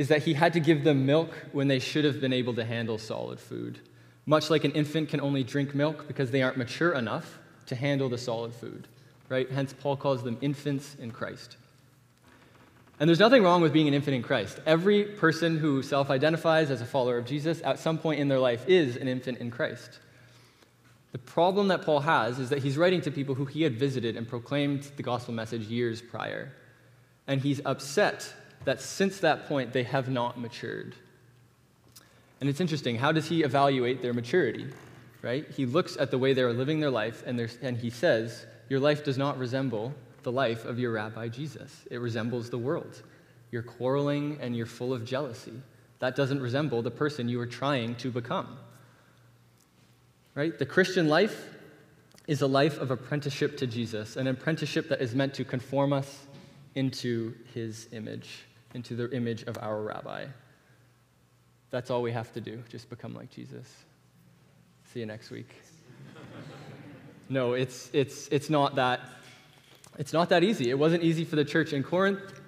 is 0.00 0.08
that 0.08 0.22
he 0.22 0.32
had 0.32 0.54
to 0.54 0.60
give 0.60 0.82
them 0.82 1.04
milk 1.04 1.30
when 1.52 1.68
they 1.68 1.78
should 1.78 2.06
have 2.06 2.22
been 2.22 2.32
able 2.32 2.54
to 2.54 2.64
handle 2.64 2.96
solid 2.96 3.38
food. 3.38 3.78
Much 4.24 4.48
like 4.48 4.64
an 4.64 4.72
infant 4.72 5.10
can 5.10 5.20
only 5.20 5.44
drink 5.44 5.74
milk 5.74 6.08
because 6.08 6.30
they 6.30 6.40
aren't 6.40 6.56
mature 6.56 6.94
enough 6.94 7.38
to 7.66 7.74
handle 7.74 8.08
the 8.08 8.16
solid 8.16 8.54
food, 8.54 8.88
right? 9.28 9.50
Hence, 9.50 9.74
Paul 9.78 9.98
calls 9.98 10.22
them 10.22 10.38
infants 10.40 10.96
in 10.98 11.10
Christ. 11.10 11.58
And 12.98 13.10
there's 13.10 13.18
nothing 13.18 13.42
wrong 13.42 13.60
with 13.60 13.74
being 13.74 13.88
an 13.88 13.92
infant 13.92 14.14
in 14.14 14.22
Christ. 14.22 14.58
Every 14.64 15.04
person 15.04 15.58
who 15.58 15.82
self 15.82 16.08
identifies 16.08 16.70
as 16.70 16.80
a 16.80 16.86
follower 16.86 17.18
of 17.18 17.26
Jesus 17.26 17.60
at 17.62 17.78
some 17.78 17.98
point 17.98 18.20
in 18.20 18.28
their 18.28 18.38
life 18.38 18.66
is 18.66 18.96
an 18.96 19.06
infant 19.06 19.36
in 19.36 19.50
Christ. 19.50 20.00
The 21.12 21.18
problem 21.18 21.68
that 21.68 21.82
Paul 21.82 22.00
has 22.00 22.38
is 22.38 22.48
that 22.48 22.60
he's 22.60 22.78
writing 22.78 23.02
to 23.02 23.10
people 23.10 23.34
who 23.34 23.44
he 23.44 23.64
had 23.64 23.78
visited 23.78 24.16
and 24.16 24.26
proclaimed 24.26 24.90
the 24.96 25.02
gospel 25.02 25.34
message 25.34 25.66
years 25.66 26.00
prior. 26.00 26.54
And 27.26 27.42
he's 27.42 27.60
upset 27.66 28.32
that 28.64 28.80
since 28.80 29.20
that 29.20 29.46
point 29.46 29.72
they 29.72 29.82
have 29.82 30.08
not 30.08 30.38
matured. 30.38 30.94
And 32.40 32.48
it's 32.48 32.60
interesting, 32.60 32.96
how 32.96 33.12
does 33.12 33.28
he 33.28 33.42
evaluate 33.42 34.02
their 34.02 34.14
maturity? 34.14 34.66
Right? 35.22 35.46
He 35.50 35.66
looks 35.66 35.96
at 35.98 36.10
the 36.10 36.18
way 36.18 36.32
they're 36.32 36.52
living 36.52 36.80
their 36.80 36.90
life 36.90 37.22
and, 37.26 37.38
and 37.62 37.76
he 37.76 37.90
says, 37.90 38.46
Your 38.68 38.80
life 38.80 39.04
does 39.04 39.18
not 39.18 39.38
resemble 39.38 39.94
the 40.22 40.32
life 40.32 40.64
of 40.64 40.78
your 40.78 40.92
rabbi 40.92 41.28
Jesus. 41.28 41.86
It 41.90 41.98
resembles 41.98 42.50
the 42.50 42.58
world. 42.58 43.02
You're 43.50 43.62
quarreling 43.62 44.38
and 44.40 44.56
you're 44.56 44.66
full 44.66 44.92
of 44.92 45.04
jealousy. 45.04 45.60
That 45.98 46.16
doesn't 46.16 46.40
resemble 46.40 46.82
the 46.82 46.90
person 46.90 47.28
you 47.28 47.40
are 47.40 47.46
trying 47.46 47.94
to 47.96 48.10
become. 48.10 48.58
Right? 50.34 50.58
The 50.58 50.66
Christian 50.66 51.08
life 51.08 51.48
is 52.26 52.42
a 52.42 52.46
life 52.46 52.78
of 52.78 52.90
apprenticeship 52.90 53.56
to 53.58 53.66
Jesus, 53.66 54.16
an 54.16 54.26
apprenticeship 54.26 54.88
that 54.88 55.02
is 55.02 55.14
meant 55.14 55.34
to 55.34 55.44
conform 55.44 55.92
us 55.92 56.26
into 56.74 57.34
his 57.52 57.88
image, 57.92 58.44
into 58.74 58.94
the 58.94 59.10
image 59.14 59.42
of 59.44 59.58
our 59.58 59.82
rabbi. 59.82 60.26
That's 61.70 61.90
all 61.90 62.02
we 62.02 62.12
have 62.12 62.32
to 62.32 62.40
do, 62.40 62.62
just 62.68 62.90
become 62.90 63.14
like 63.14 63.30
Jesus. 63.30 63.66
See 64.92 65.00
you 65.00 65.06
next 65.06 65.30
week. 65.30 65.54
no, 67.28 67.52
it's, 67.52 67.90
it's, 67.92 68.28
it's 68.28 68.50
not 68.50 68.74
that 68.76 69.00
it's 69.98 70.12
not 70.12 70.30
that 70.30 70.42
easy. 70.42 70.70
It 70.70 70.78
wasn't 70.78 71.02
easy 71.02 71.24
for 71.24 71.36
the 71.36 71.44
church 71.44 71.72
in 71.72 71.82
Corinth, 71.82 72.40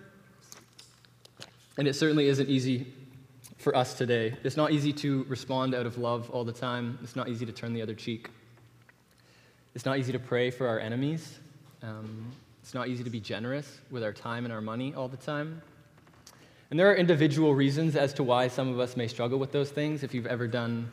and 1.77 1.87
it 1.87 1.95
certainly 1.95 2.29
isn't 2.29 2.49
easy 2.49 2.87
for 3.59 3.77
us 3.77 3.95
today. 3.95 4.35
It's 4.43 4.57
not 4.57 4.73
easy 4.73 4.93
to 4.95 5.25
respond 5.29 5.75
out 5.75 5.85
of 5.85 5.99
love 5.99 6.31
all 6.31 6.45
the 6.45 6.53
time, 6.53 6.99
it's 7.03 7.15
not 7.15 7.29
easy 7.29 7.45
to 7.45 7.53
turn 7.53 7.75
the 7.75 7.83
other 7.83 7.95
cheek. 7.95 8.31
It's 9.75 9.85
not 9.85 9.99
easy 9.99 10.13
to 10.13 10.19
pray 10.19 10.51
for 10.51 10.67
our 10.67 10.79
enemies. 10.79 11.39
Um, 11.83 12.31
it's 12.63 12.75
not 12.75 12.89
easy 12.89 13.05
to 13.05 13.11
be 13.11 13.21
generous 13.21 13.81
with 13.91 14.03
our 14.03 14.13
time 14.13 14.45
and 14.45 14.53
our 14.53 14.61
money 14.61 14.95
all 14.95 15.09
the 15.09 15.17
time. 15.17 15.63
And 16.73 16.81
there 16.81 16.91
are 16.91 16.95
individual 16.95 17.55
reasons 17.55 17.97
as 17.97 18.15
to 18.15 18.23
why 18.23 18.49
some 18.49 18.73
of 18.73 18.81
us 18.81 18.97
may 18.97 19.07
struggle 19.07 19.39
with 19.39 19.53
those 19.53 19.69
things. 19.69 20.03
If 20.03 20.15
you've 20.15 20.25
ever 20.25 20.49
done 20.49 20.91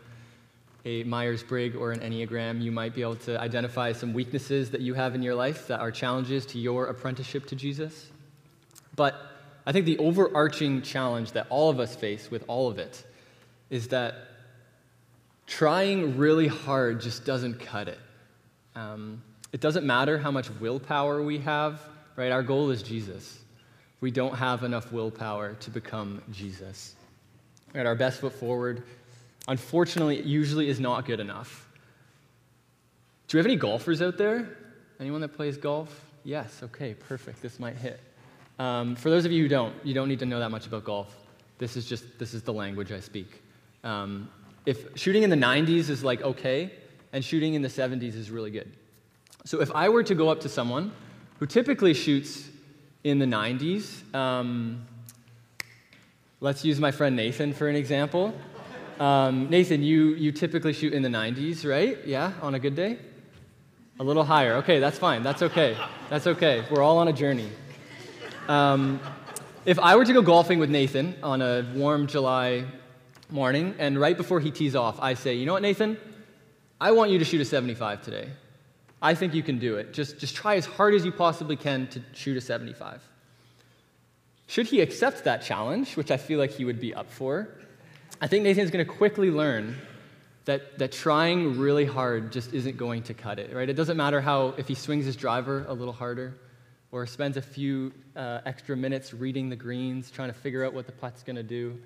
a 0.83 1.05
Myers 1.05 1.41
Briggs 1.41 1.77
or 1.77 1.93
an 1.93 2.01
Enneagram, 2.01 2.61
you 2.61 2.69
might 2.69 2.93
be 2.93 3.01
able 3.01 3.15
to 3.15 3.39
identify 3.39 3.93
some 3.93 4.13
weaknesses 4.13 4.71
that 4.71 4.81
you 4.81 4.93
have 4.93 5.15
in 5.15 5.23
your 5.23 5.35
life 5.35 5.67
that 5.67 5.79
are 5.79 5.89
challenges 5.89 6.45
to 6.47 6.59
your 6.59 6.87
apprenticeship 6.87 7.45
to 7.45 7.55
Jesus. 7.55 8.11
But 8.97 9.15
I 9.65 9.71
think 9.71 9.85
the 9.85 9.97
overarching 9.99 10.81
challenge 10.81 11.31
that 11.31 11.47
all 11.49 11.69
of 11.69 11.79
us 11.79 11.95
face 11.95 12.29
with 12.29 12.43
all 12.49 12.69
of 12.69 12.77
it 12.77 13.01
is 13.69 13.87
that 13.87 14.15
trying 15.47 16.17
really 16.17 16.47
hard 16.47 16.99
just 16.99 17.23
doesn't 17.23 17.57
cut 17.57 17.87
it. 17.87 17.99
Um, 18.75 19.23
it 19.53 19.61
doesn't 19.61 19.85
matter 19.85 20.17
how 20.17 20.31
much 20.31 20.49
willpower 20.59 21.23
we 21.23 21.37
have, 21.37 21.79
right? 22.17 22.33
Our 22.33 22.43
goal 22.43 22.69
is 22.69 22.83
Jesus. 22.83 23.39
We 24.01 24.11
don't 24.11 24.35
have 24.35 24.63
enough 24.63 24.91
willpower 24.91 25.55
to 25.55 25.69
become 25.69 26.21
Jesus. 26.31 26.95
At 27.75 27.85
our 27.85 27.95
best 27.95 28.21
foot 28.21 28.33
forward, 28.33 28.83
unfortunately, 29.47 30.21
usually 30.21 30.69
is 30.69 30.79
not 30.79 31.05
good 31.05 31.19
enough. 31.19 31.67
Do 33.27 33.37
we 33.37 33.39
have 33.39 33.45
any 33.45 33.57
golfers 33.57 34.01
out 34.01 34.17
there? 34.17 34.57
Anyone 34.99 35.21
that 35.21 35.29
plays 35.29 35.57
golf? 35.57 36.05
Yes, 36.23 36.61
okay, 36.63 36.93
perfect. 36.93 37.41
This 37.41 37.59
might 37.59 37.75
hit. 37.75 37.99
Um, 38.57 38.95
for 38.95 39.09
those 39.09 39.25
of 39.25 39.31
you 39.31 39.43
who 39.43 39.49
don't, 39.49 39.73
you 39.85 39.93
don't 39.93 40.09
need 40.09 40.19
to 40.19 40.25
know 40.25 40.39
that 40.39 40.49
much 40.49 40.65
about 40.65 40.83
golf. 40.83 41.15
This 41.57 41.77
is 41.77 41.85
just, 41.85 42.17
this 42.19 42.33
is 42.33 42.41
the 42.41 42.53
language 42.53 42.91
I 42.91 42.99
speak. 42.99 43.41
Um, 43.83 44.29
if 44.65 44.97
shooting 44.97 45.23
in 45.23 45.29
the 45.29 45.35
90s 45.35 45.89
is 45.89 46.03
like 46.03 46.21
okay, 46.21 46.71
and 47.13 47.23
shooting 47.23 47.53
in 47.53 47.61
the 47.61 47.67
70s 47.67 48.15
is 48.15 48.29
really 48.29 48.51
good. 48.51 48.71
So 49.45 49.61
if 49.61 49.71
I 49.73 49.89
were 49.89 50.03
to 50.03 50.15
go 50.15 50.29
up 50.29 50.41
to 50.41 50.49
someone 50.49 50.91
who 51.39 51.45
typically 51.45 51.93
shoots 51.93 52.49
in 53.03 53.19
the 53.19 53.25
90s, 53.25 54.13
um, 54.13 54.85
let's 56.41 56.65
use 56.65 56.79
my 56.79 56.91
friend 56.91 57.15
Nathan 57.15 57.53
for 57.53 57.67
an 57.67 57.75
example. 57.75 58.33
Um, 58.99 59.49
Nathan, 59.49 59.81
you, 59.81 60.15
you 60.15 60.31
typically 60.31 60.73
shoot 60.73 60.93
in 60.93 61.01
the 61.01 61.09
90s, 61.09 61.69
right? 61.69 61.97
Yeah, 62.05 62.33
on 62.41 62.55
a 62.55 62.59
good 62.59 62.75
day? 62.75 62.97
A 63.99 64.03
little 64.03 64.25
higher. 64.25 64.55
Okay, 64.55 64.79
that's 64.79 64.97
fine. 64.97 65.23
That's 65.23 65.41
okay. 65.41 65.77
That's 66.09 66.27
okay. 66.27 66.65
We're 66.69 66.81
all 66.81 66.97
on 66.97 67.07
a 67.07 67.13
journey. 67.13 67.49
Um, 68.47 68.99
if 69.65 69.79
I 69.79 69.95
were 69.95 70.05
to 70.05 70.13
go 70.13 70.21
golfing 70.21 70.59
with 70.59 70.69
Nathan 70.69 71.15
on 71.23 71.41
a 71.41 71.65
warm 71.75 72.07
July 72.07 72.65
morning, 73.29 73.75
and 73.77 73.99
right 73.99 74.17
before 74.17 74.39
he 74.39 74.51
tees 74.51 74.75
off, 74.75 74.99
I 75.01 75.13
say, 75.13 75.35
you 75.35 75.45
know 75.45 75.53
what, 75.53 75.61
Nathan? 75.61 75.97
I 76.81 76.91
want 76.91 77.11
you 77.11 77.19
to 77.19 77.25
shoot 77.25 77.41
a 77.41 77.45
75 77.45 78.01
today. 78.01 78.29
I 79.01 79.15
think 79.15 79.33
you 79.33 79.43
can 79.43 79.59
do 79.59 79.77
it. 79.77 79.93
Just, 79.93 80.19
just 80.19 80.35
try 80.35 80.55
as 80.55 80.65
hard 80.65 80.93
as 80.93 81.05
you 81.05 81.11
possibly 81.11 81.55
can 81.55 81.87
to 81.87 82.01
shoot 82.13 82.37
a 82.37 82.41
75. 82.41 83.01
Should 84.47 84.67
he 84.67 84.81
accept 84.81 85.23
that 85.25 85.41
challenge, 85.41 85.95
which 85.95 86.11
I 86.11 86.17
feel 86.17 86.39
like 86.39 86.51
he 86.51 86.65
would 86.65 86.79
be 86.79 86.93
up 86.93 87.09
for, 87.09 87.49
I 88.19 88.27
think 88.27 88.43
Nathan's 88.43 88.71
going 88.71 88.85
to 88.85 88.91
quickly 88.91 89.31
learn 89.31 89.77
that, 90.45 90.79
that 90.79 90.91
trying 90.91 91.59
really 91.59 91.85
hard 91.85 92.31
just 92.31 92.53
isn't 92.53 92.75
going 92.75 93.03
to 93.03 93.13
cut 93.13 93.39
it, 93.39 93.53
right? 93.53 93.69
It 93.69 93.75
doesn't 93.75 93.95
matter 93.95 94.19
how, 94.19 94.55
if 94.57 94.67
he 94.67 94.75
swings 94.75 95.05
his 95.05 95.15
driver 95.15 95.65
a 95.67 95.73
little 95.73 95.93
harder 95.93 96.33
or 96.91 97.05
spends 97.05 97.37
a 97.37 97.41
few 97.41 97.93
uh, 98.15 98.39
extra 98.45 98.75
minutes 98.75 99.13
reading 99.13 99.49
the 99.49 99.55
greens, 99.55 100.09
trying 100.09 100.29
to 100.29 100.33
figure 100.33 100.65
out 100.65 100.73
what 100.73 100.87
the 100.87 100.91
putt's 100.91 101.23
going 101.23 101.35
to 101.35 101.43
do. 101.43 101.79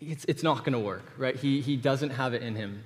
It's, 0.00 0.24
it's 0.26 0.42
not 0.42 0.58
going 0.58 0.72
to 0.72 0.78
work, 0.78 1.12
right? 1.16 1.36
He, 1.36 1.60
he 1.60 1.76
doesn't 1.76 2.10
have 2.10 2.34
it 2.34 2.42
in 2.42 2.56
him 2.56 2.82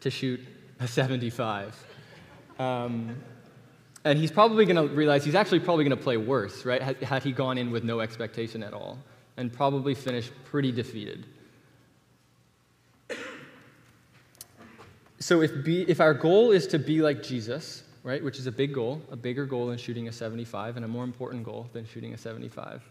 to 0.00 0.10
shoot 0.10 0.40
a 0.78 0.86
75. 0.86 1.91
Um, 2.58 3.16
and 4.04 4.18
he's 4.18 4.32
probably 4.32 4.64
going 4.64 4.88
to 4.88 4.94
realize 4.94 5.24
he's 5.24 5.34
actually 5.34 5.60
probably 5.60 5.84
going 5.84 5.96
to 5.96 6.02
play 6.02 6.16
worse, 6.16 6.64
right? 6.64 6.82
Had, 6.82 7.02
had 7.02 7.22
he 7.22 7.32
gone 7.32 7.58
in 7.58 7.70
with 7.70 7.84
no 7.84 8.00
expectation 8.00 8.62
at 8.62 8.74
all, 8.74 8.98
and 9.36 9.52
probably 9.52 9.94
finish 9.94 10.30
pretty 10.44 10.72
defeated. 10.72 11.26
So 15.20 15.40
if, 15.40 15.64
be, 15.64 15.82
if 15.82 16.00
our 16.00 16.14
goal 16.14 16.50
is 16.50 16.66
to 16.68 16.80
be 16.80 17.00
like 17.00 17.22
Jesus, 17.22 17.84
right, 18.02 18.22
which 18.22 18.40
is 18.40 18.48
a 18.48 18.52
big 18.52 18.74
goal, 18.74 19.00
a 19.12 19.16
bigger 19.16 19.46
goal 19.46 19.68
than 19.68 19.78
shooting 19.78 20.08
a 20.08 20.12
75 20.12 20.76
and 20.76 20.84
a 20.84 20.88
more 20.88 21.04
important 21.04 21.44
goal 21.44 21.68
than 21.72 21.86
shooting 21.86 22.12
a 22.12 22.18
75, 22.18 22.82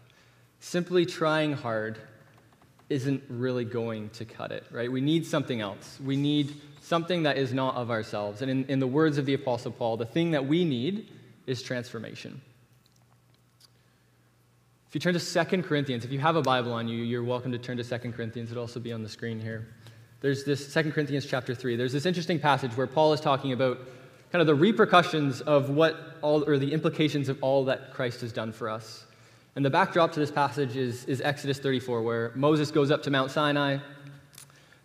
simply 0.58 1.04
trying 1.04 1.52
hard 1.52 1.98
isn't 2.88 3.22
really 3.28 3.66
going 3.66 4.08
to 4.10 4.24
cut 4.24 4.50
it, 4.50 4.64
right? 4.70 4.90
We 4.90 5.02
need 5.02 5.26
something 5.26 5.60
else. 5.60 5.98
We 6.02 6.16
need 6.16 6.54
something 6.82 7.22
that 7.22 7.38
is 7.38 7.54
not 7.54 7.74
of 7.76 7.90
ourselves. 7.90 8.42
And 8.42 8.50
in, 8.50 8.64
in 8.66 8.78
the 8.78 8.86
words 8.86 9.16
of 9.18 9.26
the 9.26 9.34
Apostle 9.34 9.72
Paul, 9.72 9.96
the 9.96 10.04
thing 10.04 10.32
that 10.32 10.46
we 10.46 10.64
need 10.64 11.08
is 11.46 11.62
transformation. 11.62 12.40
If 14.88 14.94
you 14.94 15.00
turn 15.00 15.14
to 15.14 15.44
2 15.44 15.62
Corinthians, 15.62 16.04
if 16.04 16.12
you 16.12 16.18
have 16.18 16.36
a 16.36 16.42
Bible 16.42 16.72
on 16.72 16.86
you, 16.86 17.02
you're 17.02 17.24
welcome 17.24 17.52
to 17.52 17.58
turn 17.58 17.78
to 17.78 17.84
2 17.84 18.12
Corinthians. 18.12 18.50
It'll 18.50 18.62
also 18.62 18.80
be 18.80 18.92
on 18.92 19.02
the 19.02 19.08
screen 19.08 19.40
here 19.40 19.68
there's 20.22 20.44
this 20.44 20.72
2 20.72 20.92
Corinthians 20.92 21.26
chapter 21.26 21.54
3. 21.54 21.76
There's 21.76 21.92
this 21.92 22.06
interesting 22.06 22.38
passage 22.38 22.74
where 22.76 22.86
Paul 22.86 23.12
is 23.12 23.20
talking 23.20 23.52
about 23.52 23.78
kind 24.30 24.40
of 24.40 24.46
the 24.46 24.54
repercussions 24.54 25.42
of 25.42 25.68
what 25.68 26.16
all, 26.22 26.48
or 26.48 26.58
the 26.58 26.72
implications 26.72 27.28
of 27.28 27.42
all 27.42 27.64
that 27.66 27.92
Christ 27.92 28.20
has 28.22 28.32
done 28.32 28.52
for 28.52 28.70
us. 28.70 29.04
And 29.56 29.64
the 29.64 29.70
backdrop 29.70 30.12
to 30.12 30.20
this 30.20 30.30
passage 30.30 30.76
is, 30.76 31.04
is 31.04 31.20
Exodus 31.20 31.58
34, 31.58 32.02
where 32.02 32.32
Moses 32.36 32.70
goes 32.70 32.90
up 32.90 33.02
to 33.02 33.10
Mount 33.10 33.32
Sinai, 33.32 33.78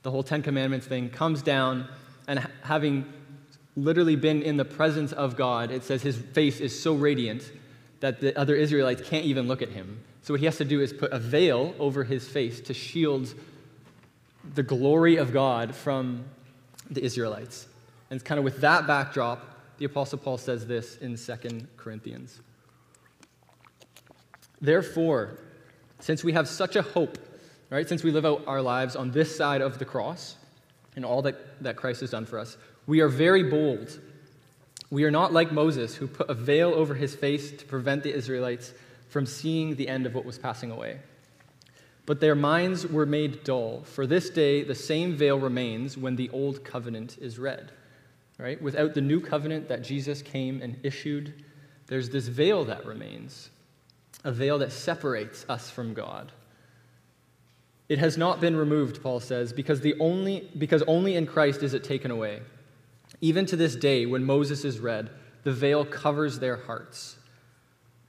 the 0.04 0.12
whole 0.12 0.24
Ten 0.24 0.42
Commandments 0.42 0.88
thing 0.88 1.10
comes 1.10 1.42
down, 1.42 1.88
and 2.28 2.46
having 2.64 3.06
literally 3.76 4.16
been 4.16 4.42
in 4.42 4.58
the 4.58 4.66
presence 4.66 5.14
of 5.14 5.36
God, 5.36 5.72
it 5.72 5.84
says 5.84 6.02
his 6.02 6.18
face 6.18 6.60
is 6.60 6.80
so 6.80 6.96
radiant 6.96 7.52
that 8.00 8.20
the 8.20 8.38
other 8.38 8.56
Israelites 8.56 9.02
can't 9.08 9.26
even 9.26 9.48
look 9.48 9.62
at 9.62 9.70
him. 9.70 10.00
So 10.24 10.34
what 10.34 10.40
he 10.40 10.46
has 10.46 10.58
to 10.58 10.66
do 10.66 10.82
is 10.82 10.92
put 10.92 11.12
a 11.12 11.20
veil 11.20 11.74
over 11.80 12.04
his 12.04 12.28
face 12.28 12.60
to 12.62 12.74
shield 12.74 13.34
the 14.56 14.64
glory 14.64 15.18
of 15.18 15.32
God 15.32 15.76
from 15.76 16.26
the 16.90 17.04
Israelites. 17.04 17.68
And 18.10 18.18
it's 18.18 18.28
kind 18.28 18.38
of 18.38 18.46
with 18.46 18.62
that 18.62 18.88
backdrop, 18.88 19.46
the 19.78 19.86
Apostle 19.86 20.18
Paul 20.18 20.38
says 20.38 20.66
this 20.66 20.98
in 20.98 21.18
2 21.18 21.68
Corinthians. 21.76 22.42
Therefore, 24.60 25.40
since 26.00 26.24
we 26.24 26.34
have 26.34 26.48
such 26.48 26.76
a 26.76 26.82
hope, 26.82 27.18
right, 27.72 27.88
since 27.88 28.04
we 28.04 28.12
live 28.12 28.26
out 28.26 28.44
our 28.48 28.62
lives 28.62 28.96
on 28.96 29.12
this 29.12 29.36
side 29.36 29.62
of 29.62 29.80
the 29.80 29.86
cross 29.86 30.36
and 30.96 31.04
all 31.04 31.22
that, 31.24 31.62
that 31.62 31.76
Christ 31.76 32.02
has 32.02 32.12
done 32.12 32.26
for 32.26 32.40
us, 32.40 32.58
we 32.86 33.02
are 33.02 33.10
very 33.10 33.44
bold. 33.44 34.00
We 34.90 35.04
are 35.04 35.12
not 35.12 35.34
like 35.34 35.52
Moses, 35.52 35.96
who 35.96 36.08
put 36.08 36.30
a 36.30 36.34
veil 36.34 36.74
over 36.74 36.94
his 36.94 37.14
face 37.14 37.52
to 37.52 37.66
prevent 37.66 38.04
the 38.04 38.14
Israelites 38.14 38.74
from 39.10 39.26
seeing 39.26 39.76
the 39.76 39.88
end 39.88 40.06
of 40.06 40.16
what 40.16 40.26
was 40.26 40.38
passing 40.38 40.72
away. 40.72 41.00
But 42.06 42.22
their 42.22 42.36
minds 42.36 42.88
were 42.88 43.06
made 43.06 43.44
dull. 43.44 43.84
For 43.84 44.08
this 44.08 44.30
day, 44.30 44.64
the 44.64 44.76
same 44.76 45.18
veil 45.18 45.38
remains 45.38 45.98
when 45.98 46.16
the 46.16 46.30
old 46.30 46.64
covenant 46.64 47.18
is 47.20 47.38
read. 47.38 47.72
Right? 48.40 48.62
Without 48.62 48.94
the 48.94 49.02
new 49.02 49.20
covenant 49.20 49.68
that 49.68 49.82
Jesus 49.82 50.22
came 50.22 50.62
and 50.62 50.78
issued, 50.84 51.44
there's 51.88 52.10
this 52.10 52.28
veil 52.28 52.64
that 52.66 52.86
remains, 52.86 53.50
a 54.24 54.32
veil 54.32 54.60
that 54.60 54.72
separates 54.72 55.46
us 55.50 55.70
from 55.70 55.94
God. 55.94 56.32
It 57.90 58.00
has 58.00 58.18
not 58.18 58.42
been 58.42 58.56
removed, 58.56 59.02
Paul 59.02 59.20
says, 59.20 59.54
because, 59.54 59.80
the 59.80 59.96
only, 60.00 60.50
because 60.58 60.84
only 60.84 61.16
in 61.16 61.26
Christ 61.26 61.64
is 61.64 61.74
it 61.74 61.84
taken 61.84 62.12
away. 62.12 62.42
Even 63.22 63.46
to 63.46 63.56
this 63.56 63.76
day, 63.76 64.06
when 64.06 64.26
Moses 64.26 64.66
is 64.66 64.80
read, 64.80 65.10
the 65.44 65.54
veil 65.54 65.86
covers 65.86 66.40
their 66.40 66.58
hearts. 66.58 67.18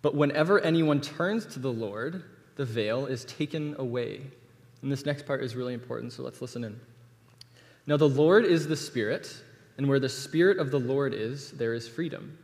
But 0.03 0.15
whenever 0.15 0.61
anyone 0.61 1.01
turns 1.01 1.47
to 1.47 1.61
the 1.61 1.73
Lord, 1.73 2.25
the 2.57 2.65
veil 2.65 3.07
is 3.07 3.25
taken 3.25 3.77
away. 3.79 4.23
And 4.83 4.91
this 4.91 5.07
next 5.07 5.27
part 5.27 5.43
is 5.43 5.55
really 5.55 5.75
important, 5.75 6.13
so 6.13 6.23
let's 6.23 6.43
listen 6.43 6.65
in. 6.65 6.81
Now, 7.87 7.97
the 7.97 8.09
Lord 8.09 8.45
is 8.45 8.67
the 8.67 8.77
Spirit, 8.77 9.35
and 9.77 9.89
where 9.89 10.01
the 10.01 10.09
Spirit 10.09 10.59
of 10.59 10.71
the 10.71 10.81
Lord 10.81 11.15
is, 11.15 11.53
there 11.53 11.75
is 11.75 11.89
freedom. 11.89 12.37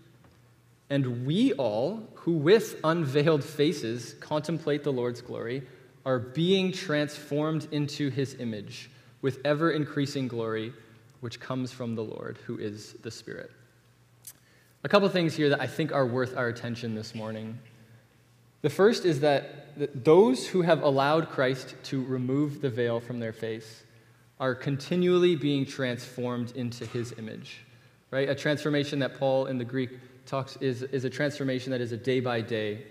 And 0.91 1.27
we 1.27 1.53
all, 1.55 2.09
who 2.15 2.33
with 2.33 2.81
unveiled 2.85 3.43
faces 3.43 4.15
contemplate 4.21 4.85
the 4.85 4.93
Lord's 4.93 5.21
glory, 5.21 5.63
are 6.05 6.19
being 6.19 6.73
transformed 6.73 7.67
into 7.73 8.11
his 8.11 8.35
image 8.39 8.91
with 9.23 9.41
ever 9.45 9.71
increasing 9.71 10.29
glory, 10.29 10.73
which 11.21 11.41
comes 11.41 11.73
from 11.73 11.95
the 11.95 12.05
Lord, 12.05 12.39
who 12.47 12.59
is 12.59 12.93
the 13.03 13.11
Spirit. 13.11 13.51
A 14.85 14.89
couple 14.89 15.09
things 15.09 15.35
here 15.35 15.49
that 15.49 15.63
I 15.63 15.67
think 15.67 15.93
are 15.93 16.05
worth 16.05 16.37
our 16.37 16.49
attention 16.49 16.95
this 16.95 17.15
morning. 17.15 17.59
The 18.61 18.69
first 18.69 19.07
is 19.07 19.21
that 19.21 20.05
those 20.05 20.47
who 20.47 20.63
have 20.63 20.83
allowed 20.83 21.31
Christ 21.31 21.75
to 21.85 22.05
remove 22.05 22.61
the 22.61 22.69
veil 22.69 23.01
from 23.01 23.19
their 23.19 23.33
face 23.33 23.83
are 24.39 24.55
continually 24.55 25.37
being 25.37 25.65
transformed 25.65 26.55
into 26.55 26.85
his 26.87 27.15
image. 27.19 27.61
Right? 28.11 28.29
A 28.29 28.35
transformation 28.35 28.99
that 28.99 29.19
Paul 29.19 29.47
in 29.47 29.59
the 29.59 29.65
Greek 29.65 29.91
talks 30.27 30.57
is, 30.61 30.83
is 30.83 31.05
a 31.05 31.11
transformation 31.11 31.71
that 31.73 31.81
is 31.81 31.93
a 31.93 31.97
day 31.97 32.21
by 32.21 32.41
day, 32.41 32.85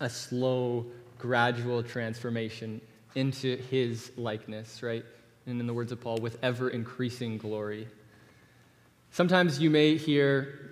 a 0.00 0.10
slow, 0.10 0.86
gradual 1.22 1.84
transformation 1.84 2.80
into 3.14 3.56
his 3.70 4.10
likeness, 4.16 4.82
right? 4.82 5.04
And 5.46 5.60
in 5.60 5.68
the 5.68 5.72
words 5.72 5.92
of 5.92 6.00
Paul, 6.00 6.18
with 6.18 6.36
ever 6.42 6.70
increasing 6.70 7.38
glory. 7.38 7.86
Sometimes 9.12 9.60
you 9.60 9.70
may 9.70 9.96
hear 9.96 10.70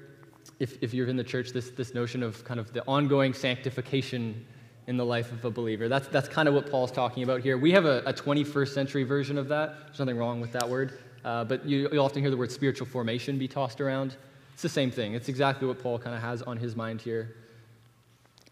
if, 0.59 0.83
if 0.83 0.93
you're 0.93 1.07
in 1.07 1.17
the 1.17 1.25
church, 1.25 1.53
this, 1.53 1.71
this 1.71 1.95
notion 1.95 2.25
of 2.25 2.45
kind 2.45 2.59
of 2.59 2.73
the 2.73 2.85
ongoing 2.87 3.33
sanctification 3.33 4.45
in 4.89 4.97
the 4.97 5.05
life 5.05 5.31
of 5.31 5.45
a 5.45 5.51
believer. 5.51 5.89
That's, 5.89 6.09
that's 6.09 6.29
kind 6.29 6.49
of 6.49 6.55
what 6.55 6.69
Paul's 6.69 6.91
talking 6.91 7.23
about 7.23 7.43
here. 7.43 7.57
We 7.57 7.71
have 7.71 7.85
a, 7.85 8.03
a 8.05 8.13
21st 8.13 8.75
century 8.75 9.05
version 9.05 9.39
of 9.39 9.47
that. 9.49 9.77
There's 9.87 10.01
nothing 10.01 10.19
wrong 10.19 10.41
with 10.41 10.51
that 10.53 10.69
word. 10.69 10.99
Uh, 11.25 11.45
but 11.45 11.65
you, 11.65 11.89
you 11.93 12.01
often 12.01 12.23
hear 12.23 12.31
the 12.31 12.37
word 12.37 12.51
spiritual 12.51 12.89
formation 12.89 13.39
be 13.39 13.47
tossed 13.47 13.81
around. 13.81 14.17
It's 14.53 14.63
the 14.63 14.69
same 14.69 14.91
thing. 14.91 15.15
It's 15.15 15.29
exactly 15.29 15.69
what 15.69 15.81
Paul 15.81 16.01
kind 16.01 16.17
of 16.17 16.23
has 16.23 16.43
on 16.43 16.57
his 16.57 16.75
mind 16.75 17.01
here. 17.01 17.37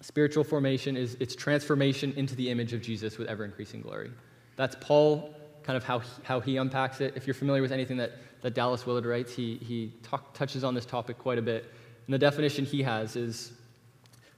Spiritual 0.00 0.44
formation 0.44 0.96
is 0.96 1.16
its 1.18 1.34
transformation 1.34 2.12
into 2.16 2.36
the 2.36 2.50
image 2.50 2.72
of 2.72 2.80
Jesus 2.80 3.18
with 3.18 3.28
ever 3.28 3.44
increasing 3.44 3.82
glory. 3.82 4.10
That's 4.56 4.76
Paul, 4.80 5.34
kind 5.64 5.76
of 5.76 5.84
how 5.84 5.98
he, 6.00 6.08
how 6.22 6.40
he 6.40 6.56
unpacks 6.56 7.00
it. 7.00 7.14
If 7.16 7.26
you're 7.26 7.34
familiar 7.34 7.62
with 7.62 7.72
anything 7.72 7.96
that, 7.96 8.12
that 8.42 8.54
Dallas 8.54 8.86
Willard 8.86 9.06
writes, 9.06 9.34
he, 9.34 9.56
he 9.56 9.92
talk, 10.02 10.34
touches 10.34 10.62
on 10.62 10.74
this 10.74 10.86
topic 10.86 11.18
quite 11.18 11.38
a 11.38 11.42
bit. 11.42 11.72
And 12.06 12.14
the 12.14 12.18
definition 12.18 12.64
he 12.64 12.82
has 12.82 13.16
is 13.16 13.52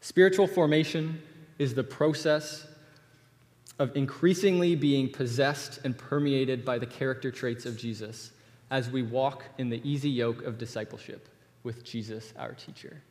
spiritual 0.00 0.46
formation 0.46 1.22
is 1.58 1.74
the 1.74 1.84
process 1.84 2.66
of 3.78 3.94
increasingly 3.96 4.74
being 4.74 5.10
possessed 5.10 5.80
and 5.84 5.96
permeated 5.96 6.64
by 6.64 6.78
the 6.78 6.86
character 6.86 7.30
traits 7.30 7.66
of 7.66 7.76
Jesus 7.76 8.30
as 8.70 8.90
we 8.90 9.02
walk 9.02 9.44
in 9.58 9.68
the 9.68 9.80
easy 9.88 10.10
yoke 10.10 10.42
of 10.42 10.58
discipleship 10.58 11.28
with 11.62 11.84
Jesus, 11.84 12.32
our 12.38 12.52
teacher. 12.52 13.02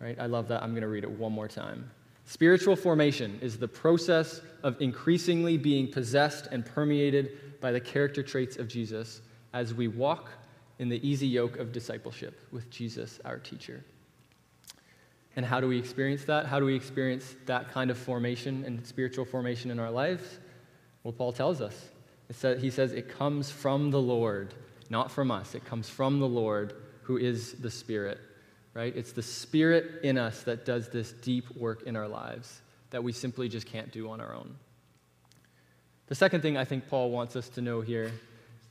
Right? 0.00 0.18
I 0.18 0.26
love 0.26 0.48
that. 0.48 0.62
I'm 0.62 0.70
going 0.70 0.82
to 0.82 0.88
read 0.88 1.04
it 1.04 1.10
one 1.10 1.32
more 1.32 1.48
time. 1.48 1.90
Spiritual 2.24 2.76
formation 2.76 3.38
is 3.42 3.58
the 3.58 3.68
process 3.68 4.40
of 4.62 4.80
increasingly 4.80 5.58
being 5.58 5.90
possessed 5.90 6.46
and 6.50 6.64
permeated 6.64 7.60
by 7.60 7.72
the 7.72 7.80
character 7.80 8.22
traits 8.22 8.56
of 8.56 8.68
Jesus 8.68 9.20
as 9.52 9.74
we 9.74 9.88
walk 9.88 10.30
in 10.78 10.88
the 10.88 11.06
easy 11.06 11.26
yoke 11.26 11.58
of 11.58 11.72
discipleship 11.72 12.40
with 12.50 12.70
Jesus, 12.70 13.20
our 13.24 13.38
teacher. 13.38 13.84
And 15.36 15.44
how 15.44 15.60
do 15.60 15.68
we 15.68 15.78
experience 15.78 16.24
that? 16.24 16.46
How 16.46 16.58
do 16.58 16.66
we 16.66 16.74
experience 16.74 17.36
that 17.46 17.70
kind 17.70 17.90
of 17.90 17.98
formation 17.98 18.64
and 18.64 18.84
spiritual 18.86 19.24
formation 19.24 19.70
in 19.70 19.78
our 19.78 19.90
lives? 19.90 20.38
Well, 21.02 21.12
Paul 21.12 21.32
tells 21.32 21.60
us. 21.60 21.90
Says, 22.32 22.62
he 22.62 22.70
says 22.70 22.92
it 22.92 23.08
comes 23.08 23.50
from 23.50 23.90
the 23.90 24.00
Lord, 24.00 24.54
not 24.88 25.10
from 25.10 25.30
us. 25.30 25.54
It 25.54 25.64
comes 25.64 25.88
from 25.88 26.20
the 26.20 26.28
Lord 26.28 26.74
who 27.02 27.16
is 27.16 27.54
the 27.54 27.70
Spirit, 27.70 28.20
right? 28.74 28.94
It's 28.96 29.12
the 29.12 29.22
Spirit 29.22 30.02
in 30.02 30.18
us 30.18 30.42
that 30.44 30.64
does 30.64 30.88
this 30.88 31.12
deep 31.12 31.56
work 31.56 31.82
in 31.82 31.96
our 31.96 32.08
lives 32.08 32.60
that 32.90 33.02
we 33.02 33.12
simply 33.12 33.48
just 33.48 33.66
can't 33.66 33.90
do 33.92 34.10
on 34.10 34.20
our 34.20 34.34
own. 34.34 34.56
The 36.08 36.14
second 36.14 36.40
thing 36.40 36.56
I 36.56 36.64
think 36.64 36.88
Paul 36.88 37.10
wants 37.10 37.36
us 37.36 37.48
to 37.50 37.60
know 37.60 37.80
here 37.80 38.10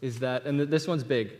is 0.02 0.20
that, 0.20 0.46
and 0.46 0.60
this 0.60 0.88
one's 0.88 1.04
big, 1.04 1.34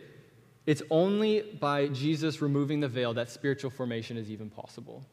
it's 0.66 0.82
only 0.90 1.42
by 1.42 1.88
Jesus 1.88 2.42
removing 2.42 2.80
the 2.80 2.88
veil 2.88 3.14
that 3.16 3.30
spiritual 3.30 3.70
formation 3.70 4.18
is 4.18 4.30
even 4.30 4.50
possible. 4.50 5.04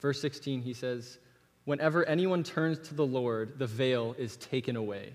Verse 0.00 0.20
16, 0.20 0.62
he 0.62 0.74
says, 0.74 1.18
Whenever 1.64 2.04
anyone 2.04 2.42
turns 2.42 2.78
to 2.88 2.94
the 2.94 3.06
Lord, 3.06 3.58
the 3.58 3.66
veil 3.66 4.14
is 4.18 4.36
taken 4.36 4.76
away. 4.76 5.12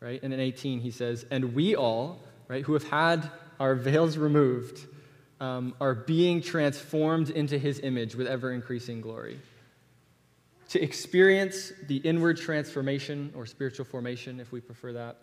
Right? 0.00 0.20
And 0.22 0.34
in 0.34 0.40
18, 0.40 0.80
he 0.80 0.90
says, 0.90 1.24
And 1.30 1.54
we 1.54 1.76
all, 1.76 2.20
right, 2.48 2.64
who 2.64 2.72
have 2.72 2.84
had 2.84 3.30
our 3.60 3.76
veils 3.76 4.16
removed, 4.16 4.86
um, 5.42 5.74
are 5.80 5.94
being 5.94 6.40
transformed 6.40 7.28
into 7.28 7.58
his 7.58 7.80
image 7.80 8.14
with 8.14 8.28
ever 8.28 8.52
increasing 8.52 9.00
glory. 9.00 9.40
To 10.68 10.80
experience 10.80 11.72
the 11.88 11.96
inward 11.96 12.36
transformation 12.36 13.32
or 13.36 13.44
spiritual 13.44 13.84
formation, 13.84 14.38
if 14.38 14.52
we 14.52 14.60
prefer 14.60 14.92
that, 14.92 15.16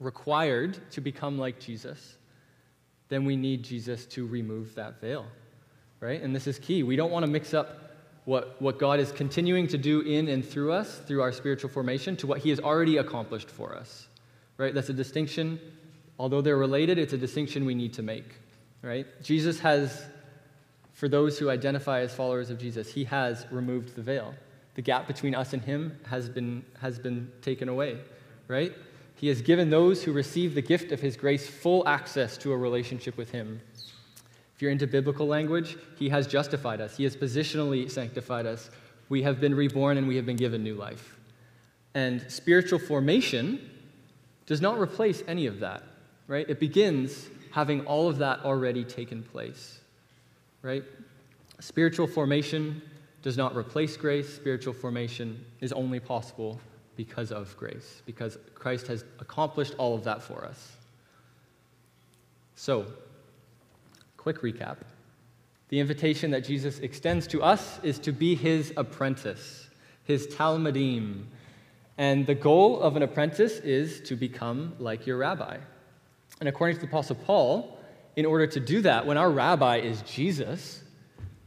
required 0.00 0.78
to 0.92 1.02
become 1.02 1.38
like 1.38 1.60
Jesus, 1.60 2.16
then 3.10 3.26
we 3.26 3.36
need 3.36 3.62
Jesus 3.62 4.06
to 4.06 4.26
remove 4.26 4.74
that 4.74 5.02
veil, 5.02 5.26
right? 6.00 6.22
And 6.22 6.34
this 6.34 6.46
is 6.46 6.58
key. 6.58 6.82
We 6.82 6.96
don't 6.96 7.12
want 7.12 7.26
to 7.26 7.30
mix 7.30 7.52
up 7.52 7.94
what, 8.24 8.60
what 8.60 8.78
God 8.78 9.00
is 9.00 9.12
continuing 9.12 9.66
to 9.68 9.76
do 9.76 10.00
in 10.00 10.28
and 10.28 10.42
through 10.42 10.72
us, 10.72 10.98
through 11.06 11.20
our 11.20 11.30
spiritual 11.30 11.68
formation, 11.68 12.16
to 12.16 12.26
what 12.26 12.38
He 12.38 12.48
has 12.48 12.58
already 12.58 12.96
accomplished 12.96 13.50
for 13.50 13.76
us, 13.76 14.08
right? 14.56 14.72
That's 14.72 14.88
a 14.88 14.94
distinction. 14.94 15.60
Although 16.18 16.40
they're 16.40 16.56
related, 16.56 16.98
it's 16.98 17.12
a 17.12 17.18
distinction 17.18 17.66
we 17.66 17.74
need 17.74 17.92
to 17.92 18.02
make, 18.02 18.24
right? 18.86 19.06
Jesus 19.20 19.58
has, 19.60 20.06
for 20.92 21.08
those 21.08 21.38
who 21.38 21.50
identify 21.50 22.00
as 22.00 22.14
followers 22.14 22.50
of 22.50 22.58
Jesus, 22.58 22.92
He 22.92 23.04
has 23.04 23.44
removed 23.50 23.96
the 23.96 24.02
veil. 24.02 24.34
The 24.76 24.82
gap 24.82 25.08
between 25.08 25.34
us 25.34 25.52
and 25.52 25.62
Him 25.62 25.98
has 26.06 26.28
been, 26.28 26.64
has 26.80 26.98
been 26.98 27.30
taken 27.42 27.68
away, 27.68 27.98
right? 28.46 28.72
He 29.16 29.26
has 29.28 29.42
given 29.42 29.70
those 29.70 30.04
who 30.04 30.12
receive 30.12 30.54
the 30.54 30.62
gift 30.62 30.92
of 30.92 31.00
His 31.00 31.16
grace 31.16 31.48
full 31.48 31.86
access 31.88 32.36
to 32.38 32.52
a 32.52 32.56
relationship 32.56 33.16
with 33.16 33.30
Him. 33.32 33.60
If 34.54 34.62
you're 34.62 34.70
into 34.70 34.86
biblical 34.86 35.26
language, 35.26 35.76
He 35.98 36.08
has 36.10 36.28
justified 36.28 36.80
us, 36.80 36.96
He 36.96 37.04
has 37.04 37.16
positionally 37.16 37.90
sanctified 37.90 38.46
us. 38.46 38.70
We 39.08 39.22
have 39.22 39.40
been 39.40 39.54
reborn 39.54 39.98
and 39.98 40.08
we 40.08 40.16
have 40.16 40.26
been 40.26 40.36
given 40.36 40.62
new 40.62 40.74
life. 40.74 41.16
And 41.94 42.24
spiritual 42.28 42.80
formation 42.80 43.70
does 44.46 44.60
not 44.60 44.78
replace 44.78 45.22
any 45.28 45.46
of 45.46 45.60
that, 45.60 45.82
right? 46.26 46.48
It 46.48 46.58
begins 46.58 47.28
having 47.56 47.80
all 47.86 48.06
of 48.06 48.18
that 48.18 48.40
already 48.40 48.84
taken 48.84 49.22
place, 49.22 49.80
right? 50.60 50.84
Spiritual 51.58 52.06
formation 52.06 52.82
does 53.22 53.38
not 53.38 53.56
replace 53.56 53.96
grace. 53.96 54.28
Spiritual 54.28 54.74
formation 54.74 55.42
is 55.62 55.72
only 55.72 55.98
possible 55.98 56.60
because 56.96 57.32
of 57.32 57.56
grace, 57.56 58.02
because 58.04 58.36
Christ 58.54 58.86
has 58.88 59.06
accomplished 59.20 59.74
all 59.78 59.94
of 59.94 60.04
that 60.04 60.22
for 60.22 60.44
us. 60.44 60.76
So, 62.56 62.84
quick 64.18 64.42
recap. 64.42 64.76
The 65.70 65.80
invitation 65.80 66.30
that 66.32 66.44
Jesus 66.44 66.80
extends 66.80 67.26
to 67.28 67.42
us 67.42 67.80
is 67.82 67.98
to 68.00 68.12
be 68.12 68.34
his 68.34 68.74
apprentice, 68.76 69.66
his 70.04 70.26
talmidim. 70.26 71.24
And 71.96 72.26
the 72.26 72.34
goal 72.34 72.82
of 72.82 72.96
an 72.96 73.02
apprentice 73.02 73.60
is 73.60 74.02
to 74.02 74.14
become 74.14 74.74
like 74.78 75.06
your 75.06 75.16
rabbi. 75.16 75.56
And 76.40 76.48
according 76.48 76.76
to 76.76 76.82
the 76.82 76.88
Apostle 76.88 77.16
Paul, 77.16 77.78
in 78.16 78.26
order 78.26 78.46
to 78.46 78.60
do 78.60 78.82
that, 78.82 79.06
when 79.06 79.16
our 79.16 79.30
rabbi 79.30 79.78
is 79.78 80.02
Jesus, 80.02 80.82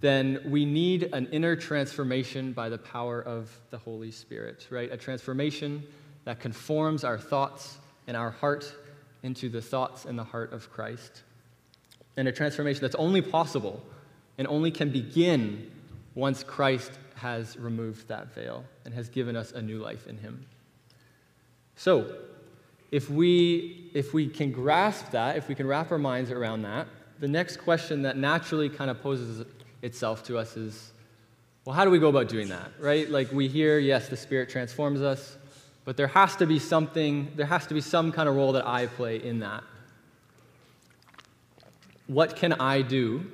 then 0.02 0.40
we 0.46 0.66
need 0.66 1.10
an 1.14 1.28
inner 1.28 1.56
transformation 1.56 2.54
by 2.54 2.70
the 2.70 2.78
power 2.78 3.22
of 3.22 3.52
the 3.70 3.78
Holy 3.78 4.12
Spirit, 4.12 4.68
right? 4.70 4.92
A 4.92 4.98
transformation 4.98 5.84
that 6.26 6.40
conforms 6.40 7.04
our 7.04 7.18
thoughts 7.18 7.78
and 8.08 8.16
our 8.16 8.32
heart 8.32 8.74
into 9.24 9.50
the 9.50 9.62
thoughts 9.62 10.06
and 10.06 10.18
the 10.18 10.24
heart 10.24 10.54
of 10.54 10.72
Christ. 10.72 11.24
And 12.18 12.28
a 12.28 12.32
transformation 12.32 12.82
that's 12.82 12.96
only 12.96 13.22
possible 13.22 13.84
and 14.38 14.48
only 14.48 14.72
can 14.72 14.90
begin 14.90 15.70
once 16.16 16.44
Christ 16.44 16.92
has 17.16 17.58
removed 17.58 18.08
that 18.08 18.34
veil 18.34 18.64
and 18.86 18.94
has 18.94 19.10
given 19.10 19.36
us 19.36 19.52
a 19.52 19.62
new 19.62 19.80
life 19.80 20.08
in 20.08 20.18
him. 20.18 20.46
So, 21.76 22.16
if 22.92 23.10
we, 23.10 23.92
if 23.94 24.14
we 24.14 24.28
can 24.28 24.52
grasp 24.52 25.12
that, 25.12 25.38
if 25.38 25.48
we 25.48 25.56
can 25.56 25.68
wrap 25.68 25.92
our 25.92 25.98
minds 25.98 26.32
around 26.32 26.64
that, 26.64 26.88
the 27.20 27.28
next 27.28 27.58
question 27.58 28.02
that 28.04 28.18
naturally 28.18 28.70
kind 28.70 28.90
of 28.90 29.02
poses 29.02 29.46
itself 29.82 30.24
to 30.24 30.38
us 30.38 30.58
is 30.58 30.92
well, 31.66 31.76
how 31.76 31.86
do 31.86 31.92
we 31.92 32.00
go 32.00 32.10
about 32.10 32.30
doing 32.30 32.48
that, 32.50 32.72
right? 32.80 33.08
Like 33.10 33.32
we 33.32 33.48
hear, 33.48 33.78
yes, 33.78 34.10
the 34.10 34.18
Spirit 34.18 34.50
transforms 34.50 35.02
us, 35.02 35.38
but 35.86 35.98
there 35.98 36.08
has 36.08 36.36
to 36.38 36.48
be 36.48 36.58
something, 36.58 37.32
there 37.36 37.46
has 37.46 37.68
to 37.68 37.76
be 37.76 37.82
some 37.82 38.12
kind 38.12 38.28
of 38.28 38.36
role 38.36 38.54
that 38.54 38.66
I 38.66 38.88
play 38.88 39.22
in 39.22 39.40
that. 39.42 39.64
What 42.08 42.36
can 42.36 42.54
I 42.54 42.82
do 42.82 43.30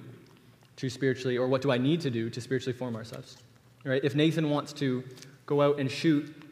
to 0.75 0.89
spiritually, 0.89 1.37
or 1.37 1.47
what 1.47 1.61
do 1.61 1.71
I 1.71 1.77
need 1.77 2.01
to 2.01 2.09
do 2.09 2.29
to 2.29 2.41
spiritually 2.41 2.77
form 2.77 2.97
ourselves? 2.97 3.37
Right? 3.85 4.03
If 4.03 4.15
Nathan 4.15 4.49
wants 4.49 4.73
to 4.73 5.03
go 5.45 5.61
out 5.61 5.79
and 5.79 5.89
shoot 5.89 6.44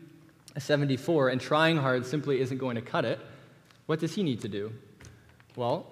74 0.59 1.29
and 1.29 1.41
trying 1.41 1.77
hard 1.77 2.05
simply 2.05 2.39
isn't 2.39 2.57
going 2.57 2.75
to 2.75 2.81
cut 2.81 3.05
it, 3.05 3.19
what 3.85 3.99
does 3.99 4.15
he 4.15 4.23
need 4.23 4.41
to 4.41 4.47
do? 4.47 4.71
Well, 5.55 5.87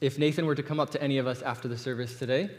if 0.00 0.18
Nathan 0.18 0.46
were 0.46 0.54
to 0.54 0.62
come 0.62 0.80
up 0.80 0.90
to 0.90 1.02
any 1.02 1.18
of 1.18 1.26
us 1.26 1.42
after 1.42 1.68
the 1.68 1.76
service 1.76 2.18
today 2.18 2.50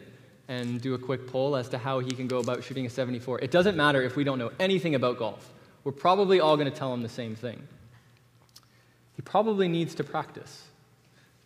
and 0.47 0.81
do 0.81 0.93
a 0.93 0.97
quick 0.97 1.27
poll 1.27 1.55
as 1.55 1.69
to 1.69 1.77
how 1.77 1.99
he 1.99 2.11
can 2.11 2.27
go 2.27 2.39
about 2.39 2.63
shooting 2.63 2.85
a 2.85 2.89
74, 2.89 3.39
it 3.39 3.51
doesn't 3.51 3.77
matter 3.77 4.01
if 4.01 4.15
we 4.15 4.23
don't 4.23 4.39
know 4.39 4.51
anything 4.59 4.95
about 4.95 5.17
golf. 5.17 5.51
We're 5.83 5.91
probably 5.91 6.39
all 6.39 6.57
going 6.57 6.71
to 6.71 6.77
tell 6.77 6.93
him 6.93 7.01
the 7.01 7.09
same 7.09 7.35
thing. 7.35 7.61
He 9.15 9.21
probably 9.21 9.67
needs 9.67 9.95
to 9.95 10.03
practice. 10.03 10.65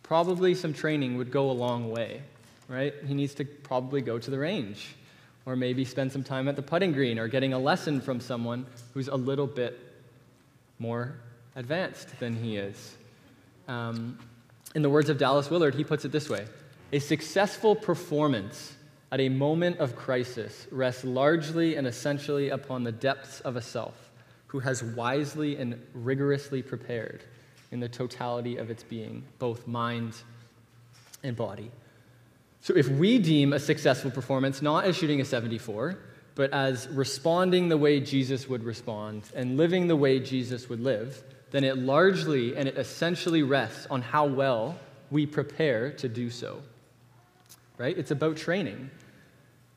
Probably 0.02 0.54
some 0.54 0.72
training 0.72 1.16
would 1.16 1.30
go 1.30 1.50
a 1.50 1.52
long 1.52 1.90
way, 1.90 2.22
right? 2.68 2.94
He 3.06 3.14
needs 3.14 3.34
to 3.34 3.44
probably 3.44 4.00
go 4.00 4.18
to 4.18 4.30
the 4.30 4.38
range 4.38 4.94
or 5.46 5.56
maybe 5.56 5.84
spend 5.84 6.10
some 6.10 6.24
time 6.24 6.48
at 6.48 6.56
the 6.56 6.62
putting 6.62 6.92
green 6.92 7.18
or 7.18 7.28
getting 7.28 7.52
a 7.52 7.58
lesson 7.58 8.00
from 8.00 8.20
someone 8.20 8.66
who's 8.92 9.08
a 9.08 9.16
little 9.16 9.46
bit 9.46 9.78
more 10.78 11.16
advanced 11.56 12.18
than 12.18 12.34
he 12.34 12.56
is. 12.56 12.96
Um, 13.68 14.18
in 14.74 14.82
the 14.82 14.90
words 14.90 15.08
of 15.08 15.18
Dallas 15.18 15.50
Willard, 15.50 15.74
he 15.74 15.84
puts 15.84 16.04
it 16.04 16.12
this 16.12 16.28
way 16.28 16.46
A 16.92 16.98
successful 16.98 17.76
performance 17.76 18.74
at 19.12 19.20
a 19.20 19.28
moment 19.28 19.78
of 19.78 19.94
crisis 19.94 20.66
rests 20.70 21.04
largely 21.04 21.76
and 21.76 21.86
essentially 21.86 22.48
upon 22.48 22.82
the 22.82 22.92
depths 22.92 23.40
of 23.40 23.56
a 23.56 23.62
self 23.62 24.10
who 24.48 24.60
has 24.60 24.82
wisely 24.82 25.56
and 25.56 25.80
rigorously 25.94 26.62
prepared 26.62 27.22
in 27.70 27.80
the 27.80 27.88
totality 27.88 28.56
of 28.56 28.70
its 28.70 28.82
being, 28.82 29.24
both 29.38 29.66
mind 29.66 30.14
and 31.22 31.36
body. 31.36 31.70
So 32.64 32.74
if 32.74 32.88
we 32.88 33.18
deem 33.18 33.52
a 33.52 33.58
successful 33.58 34.10
performance 34.10 34.62
not 34.62 34.86
as 34.86 34.96
shooting 34.96 35.20
a 35.20 35.24
74, 35.26 35.98
but 36.34 36.50
as 36.54 36.88
responding 36.88 37.68
the 37.68 37.76
way 37.76 38.00
Jesus 38.00 38.48
would 38.48 38.64
respond 38.64 39.24
and 39.36 39.58
living 39.58 39.86
the 39.86 39.96
way 39.96 40.18
Jesus 40.18 40.66
would 40.70 40.80
live, 40.80 41.22
then 41.50 41.62
it 41.62 41.76
largely 41.76 42.56
and 42.56 42.66
it 42.66 42.78
essentially 42.78 43.42
rests 43.42 43.86
on 43.90 44.00
how 44.00 44.24
well 44.24 44.78
we 45.10 45.26
prepare 45.26 45.92
to 45.92 46.08
do 46.08 46.30
so. 46.30 46.62
Right? 47.76 47.98
It's 47.98 48.12
about 48.12 48.38
training. 48.38 48.90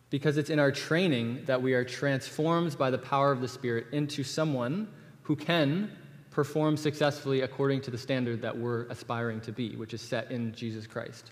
Because 0.10 0.38
it's 0.38 0.50
in 0.50 0.58
our 0.58 0.72
training 0.72 1.44
that 1.44 1.62
we 1.62 1.74
are 1.74 1.84
transformed 1.84 2.78
by 2.78 2.90
the 2.90 2.98
power 2.98 3.34
of 3.34 3.42
the 3.42 3.50
Spirit 3.50 3.88
into 3.92 4.24
someone 4.24 4.88
who 5.24 5.36
can 5.36 5.92
perform 6.32 6.78
successfully 6.78 7.42
according 7.42 7.82
to 7.82 7.92
the 7.92 7.98
standard 7.98 8.42
that 8.44 8.58
we're 8.58 8.84
aspiring 8.84 9.42
to 9.42 9.52
be, 9.52 9.76
which 9.76 9.94
is 9.94 10.02
set 10.02 10.32
in 10.32 10.54
Jesus 10.54 10.88
Christ. 10.88 11.32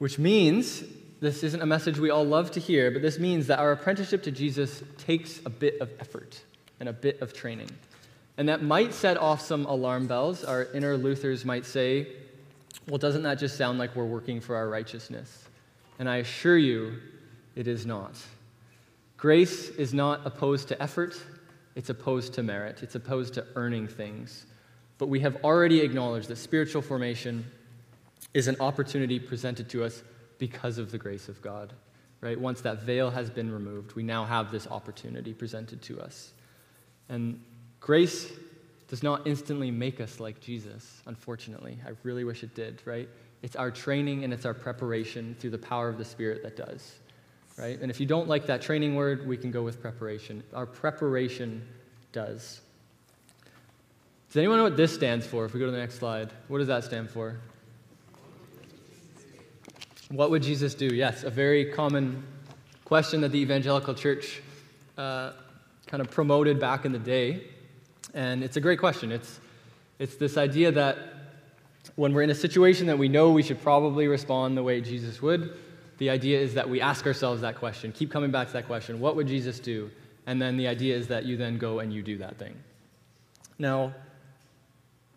Which 0.00 0.18
means, 0.18 0.82
this 1.20 1.42
isn't 1.42 1.60
a 1.60 1.66
message 1.66 1.98
we 1.98 2.08
all 2.08 2.24
love 2.24 2.50
to 2.52 2.60
hear, 2.60 2.90
but 2.90 3.02
this 3.02 3.18
means 3.18 3.48
that 3.48 3.58
our 3.58 3.72
apprenticeship 3.72 4.22
to 4.22 4.30
Jesus 4.30 4.82
takes 4.96 5.40
a 5.44 5.50
bit 5.50 5.78
of 5.78 5.90
effort 6.00 6.40
and 6.80 6.88
a 6.88 6.92
bit 6.94 7.20
of 7.20 7.34
training. 7.34 7.68
And 8.38 8.48
that 8.48 8.62
might 8.62 8.94
set 8.94 9.18
off 9.18 9.42
some 9.42 9.66
alarm 9.66 10.06
bells. 10.06 10.42
Our 10.42 10.68
inner 10.72 10.96
Luthers 10.96 11.44
might 11.44 11.66
say, 11.66 12.08
well, 12.88 12.96
doesn't 12.96 13.24
that 13.24 13.38
just 13.38 13.58
sound 13.58 13.78
like 13.78 13.94
we're 13.94 14.06
working 14.06 14.40
for 14.40 14.56
our 14.56 14.70
righteousness? 14.70 15.44
And 15.98 16.08
I 16.08 16.16
assure 16.16 16.56
you, 16.56 16.94
it 17.54 17.68
is 17.68 17.84
not. 17.84 18.14
Grace 19.18 19.68
is 19.68 19.92
not 19.92 20.22
opposed 20.24 20.68
to 20.68 20.82
effort, 20.82 21.20
it's 21.76 21.90
opposed 21.90 22.32
to 22.32 22.42
merit, 22.42 22.82
it's 22.82 22.94
opposed 22.94 23.34
to 23.34 23.44
earning 23.54 23.86
things. 23.86 24.46
But 24.96 25.10
we 25.10 25.20
have 25.20 25.44
already 25.44 25.82
acknowledged 25.82 26.28
that 26.28 26.36
spiritual 26.36 26.80
formation 26.80 27.44
is 28.34 28.48
an 28.48 28.56
opportunity 28.60 29.18
presented 29.18 29.68
to 29.70 29.84
us 29.84 30.02
because 30.38 30.78
of 30.78 30.90
the 30.90 30.98
grace 30.98 31.28
of 31.28 31.40
God. 31.42 31.72
Right? 32.20 32.38
Once 32.38 32.60
that 32.60 32.82
veil 32.82 33.10
has 33.10 33.30
been 33.30 33.50
removed, 33.50 33.94
we 33.94 34.02
now 34.02 34.24
have 34.24 34.50
this 34.50 34.66
opportunity 34.66 35.32
presented 35.32 35.80
to 35.82 36.00
us. 36.00 36.32
And 37.08 37.42
grace 37.80 38.30
does 38.88 39.02
not 39.02 39.26
instantly 39.26 39.70
make 39.70 40.00
us 40.00 40.20
like 40.20 40.40
Jesus, 40.40 41.00
unfortunately. 41.06 41.78
I 41.86 41.92
really 42.02 42.24
wish 42.24 42.42
it 42.42 42.54
did, 42.54 42.82
right? 42.84 43.08
It's 43.42 43.56
our 43.56 43.70
training 43.70 44.24
and 44.24 44.32
it's 44.32 44.44
our 44.44 44.52
preparation 44.52 45.34
through 45.38 45.50
the 45.50 45.58
power 45.58 45.88
of 45.88 45.96
the 45.96 46.04
Spirit 46.04 46.42
that 46.42 46.56
does, 46.56 46.98
right? 47.56 47.80
And 47.80 47.90
if 47.90 48.00
you 48.00 48.06
don't 48.06 48.28
like 48.28 48.46
that 48.46 48.60
training 48.60 48.96
word, 48.96 49.26
we 49.26 49.36
can 49.36 49.50
go 49.50 49.62
with 49.62 49.80
preparation. 49.80 50.42
Our 50.52 50.66
preparation 50.66 51.66
does. 52.12 52.60
Does 54.28 54.36
anyone 54.36 54.58
know 54.58 54.64
what 54.64 54.76
this 54.76 54.92
stands 54.92 55.26
for? 55.26 55.44
If 55.46 55.54
we 55.54 55.60
go 55.60 55.66
to 55.66 55.72
the 55.72 55.78
next 55.78 55.94
slide, 55.94 56.30
what 56.48 56.58
does 56.58 56.68
that 56.68 56.84
stand 56.84 57.10
for? 57.10 57.38
What 60.10 60.30
would 60.30 60.42
Jesus 60.42 60.74
do? 60.74 60.86
Yes, 60.86 61.22
a 61.22 61.30
very 61.30 61.66
common 61.66 62.24
question 62.84 63.20
that 63.20 63.30
the 63.30 63.38
evangelical 63.38 63.94
church 63.94 64.42
uh, 64.98 65.30
kind 65.86 66.00
of 66.00 66.10
promoted 66.10 66.58
back 66.58 66.84
in 66.84 66.90
the 66.90 66.98
day. 66.98 67.44
And 68.12 68.42
it's 68.42 68.56
a 68.56 68.60
great 68.60 68.80
question. 68.80 69.12
It's, 69.12 69.38
it's 70.00 70.16
this 70.16 70.36
idea 70.36 70.72
that 70.72 70.98
when 71.94 72.12
we're 72.12 72.22
in 72.22 72.30
a 72.30 72.34
situation 72.34 72.88
that 72.88 72.98
we 72.98 73.08
know 73.08 73.30
we 73.30 73.44
should 73.44 73.62
probably 73.62 74.08
respond 74.08 74.56
the 74.56 74.64
way 74.64 74.80
Jesus 74.80 75.22
would, 75.22 75.56
the 75.98 76.10
idea 76.10 76.40
is 76.40 76.54
that 76.54 76.68
we 76.68 76.80
ask 76.80 77.06
ourselves 77.06 77.40
that 77.42 77.54
question, 77.54 77.92
keep 77.92 78.10
coming 78.10 78.32
back 78.32 78.48
to 78.48 78.52
that 78.54 78.66
question 78.66 78.98
what 78.98 79.14
would 79.14 79.28
Jesus 79.28 79.60
do? 79.60 79.92
And 80.26 80.42
then 80.42 80.56
the 80.56 80.66
idea 80.66 80.96
is 80.96 81.06
that 81.06 81.24
you 81.24 81.36
then 81.36 81.56
go 81.56 81.78
and 81.78 81.92
you 81.92 82.02
do 82.02 82.18
that 82.18 82.36
thing. 82.36 82.56
Now, 83.60 83.94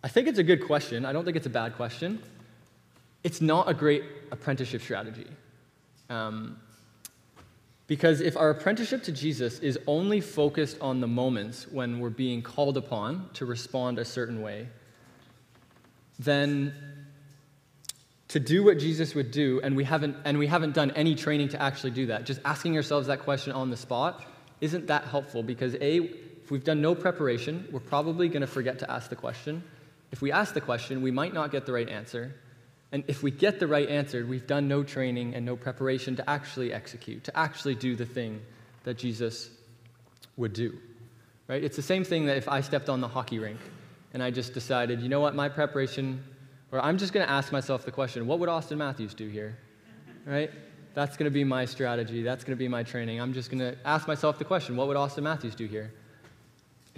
I 0.03 0.07
think 0.07 0.27
it's 0.27 0.39
a 0.39 0.43
good 0.43 0.67
question. 0.67 1.03
I 1.03 1.13
don't 1.13 1.25
think 1.25 1.35
it's 1.35 1.47
a 1.47 1.49
bad 1.61 1.75
question 1.75 2.21
it's 3.23 3.41
not 3.41 3.69
a 3.69 3.73
great 3.73 4.03
apprenticeship 4.31 4.81
strategy. 4.81 5.27
Um, 6.09 6.57
because 7.87 8.21
if 8.21 8.37
our 8.37 8.49
apprenticeship 8.49 9.03
to 9.03 9.11
Jesus 9.11 9.59
is 9.59 9.77
only 9.87 10.21
focused 10.21 10.77
on 10.79 11.01
the 11.01 11.07
moments 11.07 11.67
when 11.69 11.99
we're 11.99 12.09
being 12.09 12.41
called 12.41 12.77
upon 12.77 13.29
to 13.33 13.45
respond 13.45 13.99
a 13.99 14.05
certain 14.05 14.41
way, 14.41 14.67
then 16.19 16.73
to 18.29 18.39
do 18.39 18.63
what 18.63 18.79
Jesus 18.79 19.13
would 19.13 19.31
do, 19.31 19.61
and 19.63 19.75
we 19.75 19.83
haven't, 19.83 20.15
and 20.25 20.39
we 20.39 20.47
haven't 20.47 20.73
done 20.73 20.91
any 20.91 21.13
training 21.13 21.49
to 21.49 21.61
actually 21.61 21.91
do 21.91 22.07
that, 22.07 22.25
just 22.25 22.39
asking 22.45 22.75
ourselves 22.75 23.07
that 23.07 23.19
question 23.19 23.53
on 23.53 23.69
the 23.69 23.77
spot 23.77 24.25
isn't 24.61 24.87
that 24.87 25.03
helpful 25.03 25.43
because 25.43 25.75
A, 25.75 25.97
if 25.97 26.49
we've 26.49 26.63
done 26.63 26.81
no 26.81 26.95
preparation, 26.95 27.67
we're 27.71 27.79
probably 27.79 28.29
going 28.29 28.41
to 28.41 28.47
forget 28.47 28.79
to 28.79 28.89
ask 28.89 29.09
the 29.09 29.15
question. 29.15 29.61
If 30.11 30.21
we 30.21 30.31
ask 30.31 30.53
the 30.53 30.61
question, 30.61 31.01
we 31.01 31.11
might 31.11 31.33
not 31.33 31.51
get 31.51 31.65
the 31.65 31.73
right 31.73 31.89
answer. 31.89 32.33
And 32.93 33.03
if 33.07 33.23
we 33.23 33.31
get 33.31 33.59
the 33.59 33.65
right 33.65 33.89
answer, 33.89 34.23
we've 34.23 34.45
done 34.45 34.67
no 34.67 34.83
training 34.83 35.33
and 35.33 35.43
no 35.43 35.55
preparation 35.55 36.15
to 36.15 36.29
actually 36.29 36.71
execute, 36.71 37.23
to 37.23 37.35
actually 37.37 37.73
do 37.73 37.95
the 37.95 38.05
thing 38.05 38.39
that 38.83 38.99
Jesus 38.99 39.49
would 40.37 40.53
do. 40.53 40.77
Right? 41.47 41.63
It's 41.63 41.75
the 41.75 41.81
same 41.81 42.03
thing 42.03 42.27
that 42.27 42.37
if 42.37 42.47
I 42.47 42.61
stepped 42.61 42.89
on 42.89 43.01
the 43.01 43.07
hockey 43.07 43.39
rink 43.39 43.59
and 44.13 44.21
I 44.21 44.29
just 44.29 44.53
decided, 44.53 45.01
you 45.01 45.09
know 45.09 45.19
what, 45.19 45.33
my 45.33 45.49
preparation, 45.49 46.23
or 46.71 46.79
I'm 46.81 46.99
just 46.99 47.13
going 47.13 47.25
to 47.25 47.31
ask 47.31 47.51
myself 47.51 47.83
the 47.83 47.91
question, 47.91 48.27
what 48.27 48.37
would 48.37 48.47
Auston 48.47 48.77
Matthews 48.77 49.15
do 49.15 49.27
here? 49.27 49.57
Right? 50.27 50.51
That's 50.93 51.17
going 51.17 51.25
to 51.25 51.33
be 51.33 51.43
my 51.43 51.65
strategy. 51.65 52.21
That's 52.21 52.43
going 52.43 52.55
to 52.55 52.59
be 52.59 52.67
my 52.67 52.83
training. 52.83 53.19
I'm 53.19 53.33
just 53.33 53.49
going 53.49 53.59
to 53.59 53.75
ask 53.83 54.07
myself 54.07 54.37
the 54.37 54.45
question, 54.45 54.75
what 54.77 54.87
would 54.87 54.97
Auston 54.97 55.23
Matthews 55.23 55.55
do 55.55 55.65
here? 55.65 55.91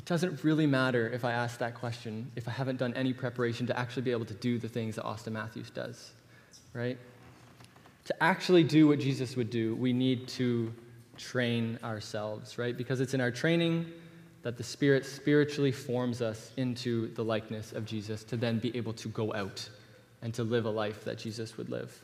It 0.05 0.09
doesn't 0.09 0.43
really 0.43 0.67
matter 0.67 1.09
if 1.09 1.25
I 1.25 1.31
ask 1.31 1.57
that 1.57 1.73
question 1.73 2.31
if 2.35 2.47
I 2.47 2.51
haven't 2.51 2.77
done 2.77 2.93
any 2.93 3.11
preparation 3.11 3.65
to 3.65 3.79
actually 3.79 4.03
be 4.03 4.11
able 4.11 4.25
to 4.25 4.35
do 4.35 4.59
the 4.59 4.69
things 4.69 4.97
that 4.97 5.03
Auston 5.03 5.31
Matthews 5.31 5.71
does. 5.71 6.11
right? 6.73 6.95
To 8.03 8.23
actually 8.23 8.63
do 8.63 8.87
what 8.87 8.99
Jesus 8.99 9.35
would 9.35 9.49
do, 9.49 9.73
we 9.73 9.93
need 9.93 10.27
to 10.27 10.71
train 11.17 11.79
ourselves, 11.83 12.59
right? 12.59 12.77
Because 12.77 12.99
it's 13.01 13.15
in 13.15 13.19
our 13.19 13.31
training 13.31 13.87
that 14.43 14.57
the 14.57 14.63
Spirit 14.63 15.07
spiritually 15.07 15.71
forms 15.71 16.21
us 16.21 16.51
into 16.55 17.11
the 17.15 17.23
likeness 17.23 17.71
of 17.71 17.83
Jesus 17.83 18.23
to 18.25 18.37
then 18.37 18.59
be 18.59 18.77
able 18.77 18.93
to 18.93 19.07
go 19.07 19.33
out 19.33 19.67
and 20.21 20.35
to 20.35 20.43
live 20.43 20.65
a 20.65 20.69
life 20.69 21.03
that 21.03 21.17
Jesus 21.17 21.57
would 21.57 21.69
live. 21.69 21.99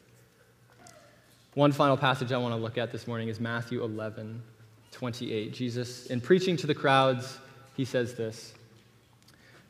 One 1.54 1.72
final 1.72 1.98
passage 1.98 2.32
I 2.32 2.38
want 2.40 2.56
to 2.56 2.60
look 2.60 2.80
at 2.80 2.92
this 2.92 3.06
morning 3.06 3.28
is 3.28 3.40
Matthew 3.40 3.84
11, 3.84 4.42
28. 4.92 5.54
Jesus, 5.54 6.08
in 6.08 6.20
preaching 6.20 6.58
to 6.58 6.66
the 6.66 6.74
crowds, 6.74 7.38
he 7.76 7.86
says 7.86 8.16
this 8.16 8.54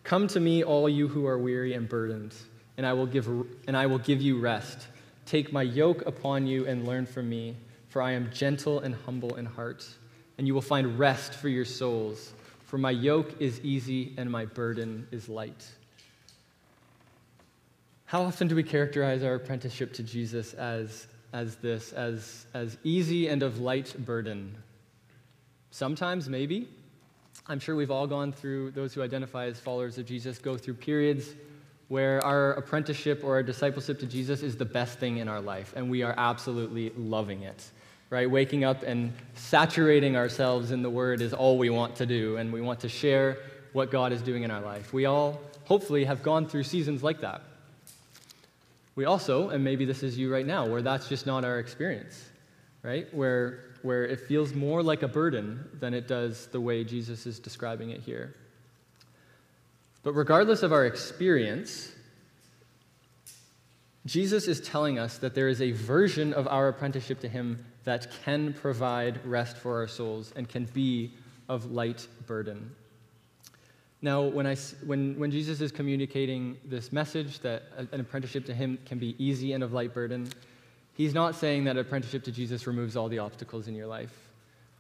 Come 0.04 0.28
to 0.30 0.40
me, 0.40 0.64
all 0.64 0.90
you 0.90 1.08
who 1.08 1.26
are 1.28 1.38
weary 1.38 1.74
and 1.74 1.88
burdened, 1.88 2.36
and 2.78 2.86
I 2.86 2.94
will 2.94 3.06
give, 3.06 3.28
and 3.68 3.78
I 3.78 3.86
will 3.86 4.00
give 4.00 4.22
you 4.22 4.40
rest. 4.40 4.88
Take 5.26 5.54
my 5.54 5.62
yoke 5.62 6.06
upon 6.06 6.48
you 6.48 6.66
and 6.66 6.86
learn 6.86 7.06
from 7.06 7.30
me, 7.30 7.56
for 7.90 8.02
I 8.02 8.12
am 8.12 8.32
gentle 8.34 8.80
and 8.80 8.96
humble 8.96 9.36
in 9.36 9.46
heart, 9.46 9.88
and 10.38 10.48
you 10.48 10.54
will 10.54 10.62
find 10.62 10.98
rest 10.98 11.34
for 11.36 11.48
your 11.48 11.66
souls. 11.66 12.34
For 12.66 12.78
my 12.78 12.92
yoke 12.92 13.36
is 13.40 13.60
easy 13.62 14.14
and 14.18 14.32
my 14.32 14.46
burden 14.46 15.08
is 15.12 15.28
light. 15.28 15.68
How 18.06 18.24
often 18.24 18.48
do 18.48 18.56
we 18.56 18.64
characterize 18.64 19.24
our 19.24 19.36
apprenticeship 19.36 19.94
to 19.94 20.04
Jesus 20.04 20.54
as, 20.54 21.08
as 21.32 21.56
this, 21.58 21.94
as, 21.94 22.46
as 22.54 22.78
easy 22.84 23.28
and 23.28 23.44
of 23.44 23.60
light 23.60 23.94
burden? 24.06 24.56
Sometimes, 25.72 26.28
maybe. 26.28 26.68
I'm 27.52 27.60
sure 27.60 27.76
we've 27.76 27.92
all 27.92 28.08
gone 28.08 28.32
through, 28.32 28.72
those 28.72 28.94
who 28.94 29.02
identify 29.02 29.48
as 29.48 29.60
followers 29.60 29.98
of 29.98 30.06
Jesus 30.06 30.38
go 30.38 30.56
through 30.58 30.76
periods 30.76 31.36
where 31.90 32.24
our 32.24 32.54
apprenticeship 32.54 33.26
or 33.26 33.34
our 33.34 33.44
discipleship 33.44 34.00
to 34.00 34.06
Jesus 34.06 34.42
is 34.42 34.56
the 34.56 34.64
best 34.64 35.00
thing 35.00 35.18
in 35.18 35.28
our 35.28 35.42
life, 35.42 35.74
and 35.76 35.92
we 35.92 36.02
are 36.02 36.16
absolutely 36.18 36.94
loving 36.96 37.42
it. 37.42 37.70
Right? 38.10 38.32
Waking 38.32 38.64
up 38.64 38.84
and 38.84 39.12
saturating 39.36 40.16
ourselves 40.16 40.72
in 40.72 40.82
the 40.82 40.90
Word 40.90 41.20
is 41.20 41.34
all 41.34 41.58
we 41.58 41.70
want 41.70 41.98
to 41.98 42.06
do, 42.06 42.38
and 42.38 42.54
we 42.54 42.62
want 42.62 42.80
to 42.80 42.90
share 42.90 43.38
what 43.74 43.92
God 43.92 44.14
is 44.14 44.22
doing 44.22 44.44
in 44.44 44.52
our 44.52 44.62
life. 44.62 44.94
We 44.94 45.04
all, 45.04 45.42
hopefully, 45.66 46.06
have 46.06 46.24
gone 46.24 46.48
through 46.48 46.64
seasons 46.64 47.04
like 47.04 47.20
that. 47.20 47.42
We 48.96 49.04
also, 49.04 49.50
and 49.50 49.62
maybe 49.62 49.84
this 49.84 50.04
is 50.04 50.18
you 50.18 50.32
right 50.32 50.46
now, 50.46 50.66
where 50.68 50.82
that's 50.82 51.10
just 51.10 51.26
not 51.26 51.44
our 51.44 51.60
experience, 51.60 52.30
right? 52.84 53.14
Where, 53.14 53.60
where 53.82 54.06
it 54.06 54.22
feels 54.22 54.54
more 54.54 54.82
like 54.82 55.04
a 55.04 55.08
burden 55.08 55.64
than 55.80 55.94
it 55.94 56.08
does 56.08 56.48
the 56.48 56.62
way 56.62 56.84
Jesus 56.84 57.26
is 57.26 57.40
describing 57.40 57.92
it 57.92 58.02
here. 58.02 58.36
But 60.04 60.14
regardless 60.14 60.64
of 60.64 60.74
our 60.74 60.86
experience, 60.86 61.92
Jesus 64.06 64.48
is 64.48 64.60
telling 64.60 64.98
us 64.98 65.20
that 65.20 65.36
there 65.36 65.48
is 65.48 65.62
a 65.62 65.72
version 65.72 66.34
of 66.34 66.48
our 66.48 66.70
apprenticeship 66.70 67.20
to 67.20 67.30
Him 67.30 67.64
that 67.84 68.08
can 68.24 68.54
provide 68.54 69.24
rest 69.26 69.58
for 69.58 69.80
our 69.80 69.88
souls 69.88 70.34
and 70.36 70.50
can 70.50 70.66
be 70.66 71.14
of 71.48 71.72
light 71.72 72.08
burden. 72.26 72.76
Now, 74.02 74.24
when, 74.24 74.48
I, 74.48 74.56
when, 74.86 75.20
when 75.20 75.30
Jesus 75.30 75.62
is 75.62 75.72
communicating 75.72 76.58
this 76.66 76.92
message 76.92 77.40
that 77.40 77.64
an 77.92 78.00
apprenticeship 78.00 78.46
to 78.48 78.54
Him 78.54 78.80
can 78.86 78.98
be 78.98 79.16
easy 79.24 79.54
and 79.54 79.64
of 79.64 79.74
light 79.74 79.94
burden, 79.94 80.28
He's 81.02 81.16
not 81.16 81.34
saying 81.34 81.64
that 81.64 81.78
apprenticeship 81.78 82.24
to 82.26 82.32
Jesus 82.32 82.68
removes 82.68 82.96
all 82.96 83.10
the 83.10 83.18
obstacles 83.18 83.68
in 83.68 83.74
your 83.74 83.88
life, 83.88 84.16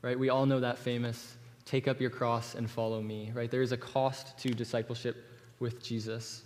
right? 0.04 0.20
We 0.20 0.30
all 0.30 0.46
know 0.46 0.60
that 0.60 0.78
famous 0.78 1.36
take 1.66 1.88
up 1.88 2.00
your 2.00 2.12
cross 2.12 2.54
and 2.54 2.70
follow 2.70 3.02
me, 3.02 3.32
right? 3.34 3.50
There 3.50 3.64
is 3.64 3.72
a 3.72 3.78
cost 3.78 4.38
to 4.38 4.54
discipleship 4.54 5.16
with 5.60 5.82
Jesus. 5.82 6.44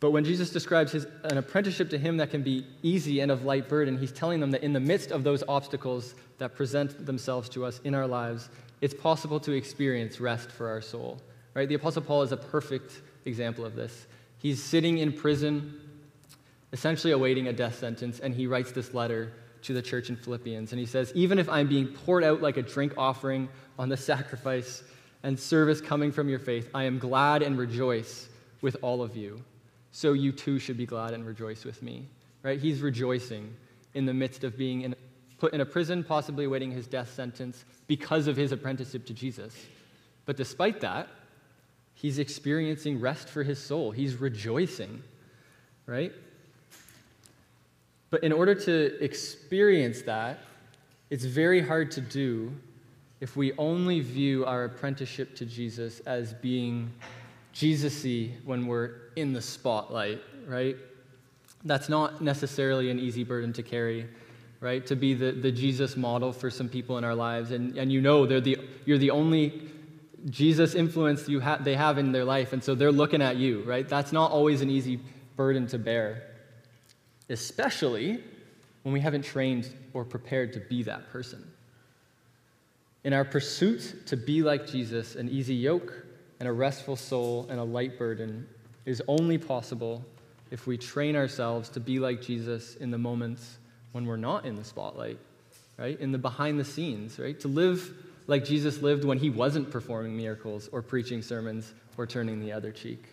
But 0.00 0.10
when 0.10 0.22
Jesus 0.22 0.50
describes 0.50 0.92
his, 0.92 1.06
an 1.24 1.38
apprenticeship 1.38 1.88
to 1.90 1.98
him 1.98 2.18
that 2.18 2.30
can 2.30 2.42
be 2.42 2.66
easy 2.82 3.20
and 3.20 3.30
of 3.30 3.46
light 3.46 3.70
burden, 3.70 3.96
he's 3.96 4.12
telling 4.12 4.38
them 4.38 4.50
that 4.50 4.62
in 4.62 4.74
the 4.74 4.80
midst 4.80 5.10
of 5.10 5.24
those 5.24 5.42
obstacles 5.48 6.14
that 6.36 6.54
present 6.54 7.06
themselves 7.06 7.48
to 7.48 7.64
us 7.64 7.80
in 7.84 7.94
our 7.94 8.06
lives, 8.06 8.50
it's 8.82 8.92
possible 8.92 9.40
to 9.40 9.52
experience 9.52 10.20
rest 10.20 10.50
for 10.50 10.68
our 10.68 10.82
soul. 10.82 11.22
Right? 11.54 11.70
The 11.70 11.76
Apostle 11.76 12.02
Paul 12.02 12.20
is 12.20 12.32
a 12.32 12.36
perfect 12.36 13.00
example 13.24 13.64
of 13.64 13.74
this. 13.74 14.06
He's 14.36 14.62
sitting 14.62 14.98
in 14.98 15.10
prison, 15.10 15.80
essentially 16.74 17.12
awaiting 17.12 17.46
a 17.46 17.52
death 17.52 17.78
sentence, 17.78 18.18
and 18.18 18.34
he 18.34 18.48
writes 18.48 18.72
this 18.72 18.92
letter 18.92 19.32
to 19.62 19.72
the 19.72 19.80
church 19.80 20.10
in 20.10 20.16
Philippians. 20.16 20.72
And 20.72 20.80
he 20.80 20.86
says, 20.86 21.12
Even 21.14 21.38
if 21.38 21.48
I'm 21.48 21.68
being 21.68 21.86
poured 21.86 22.24
out 22.24 22.42
like 22.42 22.56
a 22.56 22.62
drink 22.62 22.92
offering 22.98 23.48
on 23.78 23.88
the 23.88 23.96
sacrifice 23.96 24.82
and 25.22 25.38
service 25.38 25.80
coming 25.80 26.10
from 26.10 26.28
your 26.28 26.40
faith, 26.40 26.68
I 26.74 26.82
am 26.82 26.98
glad 26.98 27.42
and 27.42 27.56
rejoice 27.56 28.28
with 28.60 28.76
all 28.82 29.02
of 29.02 29.16
you 29.16 29.42
so 29.92 30.14
you 30.14 30.32
too 30.32 30.58
should 30.58 30.76
be 30.76 30.84
glad 30.84 31.14
and 31.14 31.24
rejoice 31.24 31.64
with 31.64 31.80
me. 31.80 32.08
Right? 32.42 32.60
He's 32.60 32.80
rejoicing 32.80 33.54
in 33.94 34.04
the 34.04 34.12
midst 34.12 34.42
of 34.42 34.58
being 34.58 34.82
in, 34.82 34.96
put 35.38 35.54
in 35.54 35.60
a 35.60 35.66
prison, 35.66 36.02
possibly 36.02 36.44
awaiting 36.44 36.72
his 36.72 36.88
death 36.88 37.14
sentence 37.14 37.64
because 37.86 38.26
of 38.26 38.36
his 38.36 38.50
apprenticeship 38.50 39.06
to 39.06 39.14
Jesus. 39.14 39.54
But 40.26 40.36
despite 40.36 40.80
that, 40.80 41.06
he's 41.94 42.18
experiencing 42.18 43.00
rest 43.00 43.28
for 43.28 43.44
his 43.44 43.60
soul. 43.60 43.92
He's 43.92 44.16
rejoicing, 44.16 45.04
right? 45.86 46.12
But 48.14 48.22
in 48.22 48.30
order 48.30 48.54
to 48.54 49.02
experience 49.02 50.02
that, 50.02 50.38
it's 51.10 51.24
very 51.24 51.60
hard 51.60 51.90
to 51.90 52.00
do 52.00 52.52
if 53.20 53.36
we 53.36 53.52
only 53.54 53.98
view 53.98 54.44
our 54.44 54.66
apprenticeship 54.66 55.34
to 55.34 55.44
Jesus 55.44 55.98
as 56.06 56.32
being 56.32 56.92
Jesus-y 57.52 58.30
when 58.44 58.68
we're 58.68 59.10
in 59.16 59.32
the 59.32 59.42
spotlight, 59.42 60.22
right? 60.46 60.76
That's 61.64 61.88
not 61.88 62.20
necessarily 62.20 62.88
an 62.88 63.00
easy 63.00 63.24
burden 63.24 63.52
to 63.54 63.64
carry, 63.64 64.06
right? 64.60 64.86
To 64.86 64.94
be 64.94 65.14
the, 65.14 65.32
the 65.32 65.50
Jesus 65.50 65.96
model 65.96 66.32
for 66.32 66.50
some 66.50 66.68
people 66.68 66.98
in 66.98 67.02
our 67.02 67.16
lives. 67.16 67.50
And, 67.50 67.76
and 67.76 67.90
you 67.90 68.00
know 68.00 68.26
they're 68.26 68.40
the, 68.40 68.58
you're 68.84 68.96
the 68.96 69.10
only 69.10 69.60
Jesus 70.30 70.76
influence 70.76 71.28
you 71.28 71.40
ha- 71.40 71.58
they 71.60 71.74
have 71.74 71.98
in 71.98 72.12
their 72.12 72.24
life, 72.24 72.52
and 72.52 72.62
so 72.62 72.76
they're 72.76 72.92
looking 72.92 73.22
at 73.22 73.38
you, 73.38 73.64
right? 73.64 73.88
That's 73.88 74.12
not 74.12 74.30
always 74.30 74.60
an 74.60 74.70
easy 74.70 75.00
burden 75.34 75.66
to 75.66 75.78
bear, 75.78 76.33
especially 77.28 78.22
when 78.82 78.92
we 78.92 79.00
haven't 79.00 79.22
trained 79.22 79.72
or 79.92 80.04
prepared 80.04 80.52
to 80.52 80.60
be 80.60 80.82
that 80.82 81.08
person. 81.10 81.42
In 83.02 83.12
our 83.12 83.24
pursuit 83.24 84.06
to 84.06 84.16
be 84.16 84.42
like 84.42 84.66
Jesus, 84.66 85.14
an 85.14 85.28
easy 85.28 85.54
yoke 85.54 86.04
and 86.40 86.48
a 86.48 86.52
restful 86.52 86.96
soul 86.96 87.46
and 87.50 87.58
a 87.60 87.64
light 87.64 87.98
burden 87.98 88.46
is 88.86 89.02
only 89.08 89.38
possible 89.38 90.04
if 90.50 90.66
we 90.66 90.76
train 90.76 91.16
ourselves 91.16 91.68
to 91.70 91.80
be 91.80 91.98
like 91.98 92.22
Jesus 92.22 92.76
in 92.76 92.90
the 92.90 92.98
moments 92.98 93.58
when 93.92 94.06
we're 94.06 94.16
not 94.16 94.44
in 94.44 94.54
the 94.54 94.64
spotlight, 94.64 95.18
right? 95.78 95.98
In 96.00 96.12
the 96.12 96.18
behind 96.18 96.58
the 96.58 96.64
scenes, 96.64 97.18
right? 97.18 97.38
To 97.40 97.48
live 97.48 97.92
like 98.26 98.44
Jesus 98.44 98.80
lived 98.80 99.04
when 99.04 99.18
he 99.18 99.30
wasn't 99.30 99.70
performing 99.70 100.16
miracles 100.16 100.68
or 100.72 100.82
preaching 100.82 101.22
sermons 101.22 101.72
or 101.96 102.06
turning 102.06 102.40
the 102.40 102.52
other 102.52 102.72
cheek. 102.72 103.04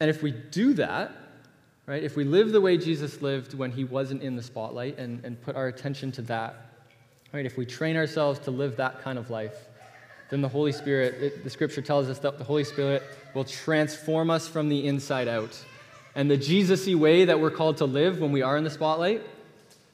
And 0.00 0.08
if 0.08 0.22
we 0.22 0.30
do 0.30 0.74
that, 0.74 1.12
right, 1.88 2.02
if 2.02 2.16
we 2.16 2.24
live 2.24 2.52
the 2.52 2.60
way 2.60 2.76
Jesus 2.76 3.22
lived 3.22 3.54
when 3.54 3.72
he 3.72 3.84
wasn't 3.84 4.22
in 4.22 4.36
the 4.36 4.42
spotlight 4.42 4.98
and, 4.98 5.24
and 5.24 5.40
put 5.40 5.56
our 5.56 5.68
attention 5.68 6.12
to 6.12 6.22
that, 6.22 6.54
right, 7.32 7.46
if 7.46 7.56
we 7.56 7.64
train 7.64 7.96
ourselves 7.96 8.38
to 8.40 8.50
live 8.50 8.76
that 8.76 9.00
kind 9.02 9.18
of 9.18 9.30
life, 9.30 9.54
then 10.30 10.42
the 10.42 10.48
Holy 10.48 10.72
Spirit, 10.72 11.14
it, 11.14 11.44
the 11.44 11.50
scripture 11.50 11.80
tells 11.80 12.08
us 12.08 12.18
that 12.18 12.36
the 12.36 12.44
Holy 12.44 12.64
Spirit 12.64 13.02
will 13.34 13.44
transform 13.44 14.30
us 14.30 14.46
from 14.46 14.68
the 14.68 14.86
inside 14.86 15.28
out. 15.28 15.64
And 16.14 16.30
the 16.30 16.36
Jesus 16.36 16.86
y 16.86 16.94
way 16.94 17.24
that 17.24 17.40
we're 17.40 17.50
called 17.50 17.78
to 17.78 17.86
live 17.86 18.20
when 18.20 18.32
we 18.32 18.42
are 18.42 18.56
in 18.56 18.64
the 18.64 18.70
spotlight 18.70 19.22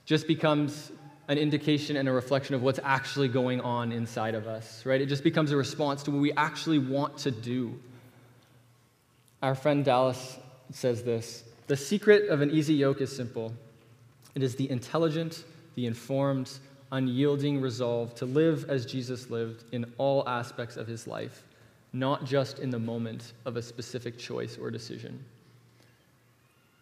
just 0.04 0.26
becomes 0.26 0.90
an 1.28 1.38
indication 1.38 1.96
and 1.96 2.08
a 2.08 2.12
reflection 2.12 2.54
of 2.54 2.62
what's 2.62 2.80
actually 2.82 3.28
going 3.28 3.60
on 3.60 3.92
inside 3.92 4.34
of 4.34 4.46
us, 4.46 4.84
right? 4.84 5.00
It 5.00 5.06
just 5.06 5.22
becomes 5.22 5.52
a 5.52 5.56
response 5.56 6.02
to 6.04 6.10
what 6.10 6.20
we 6.20 6.32
actually 6.32 6.78
want 6.78 7.18
to 7.18 7.30
do. 7.30 7.78
Our 9.42 9.54
friend 9.54 9.84
Dallas 9.84 10.38
says 10.70 11.02
this 11.02 11.44
The 11.66 11.76
secret 11.76 12.28
of 12.28 12.42
an 12.42 12.50
easy 12.50 12.74
yoke 12.74 13.00
is 13.00 13.14
simple 13.14 13.52
it 14.34 14.42
is 14.42 14.56
the 14.56 14.68
intelligent, 14.68 15.44
the 15.76 15.86
informed, 15.86 16.58
unyielding 16.92 17.60
resolve 17.60 18.14
to 18.16 18.26
live 18.26 18.68
as 18.68 18.84
Jesus 18.84 19.30
lived 19.30 19.64
in 19.72 19.90
all 19.96 20.28
aspects 20.28 20.76
of 20.76 20.86
his 20.86 21.06
life, 21.06 21.44
not 21.92 22.24
just 22.24 22.58
in 22.58 22.70
the 22.70 22.78
moment 22.78 23.32
of 23.44 23.56
a 23.56 23.62
specific 23.62 24.18
choice 24.18 24.58
or 24.58 24.70
decision. 24.70 25.24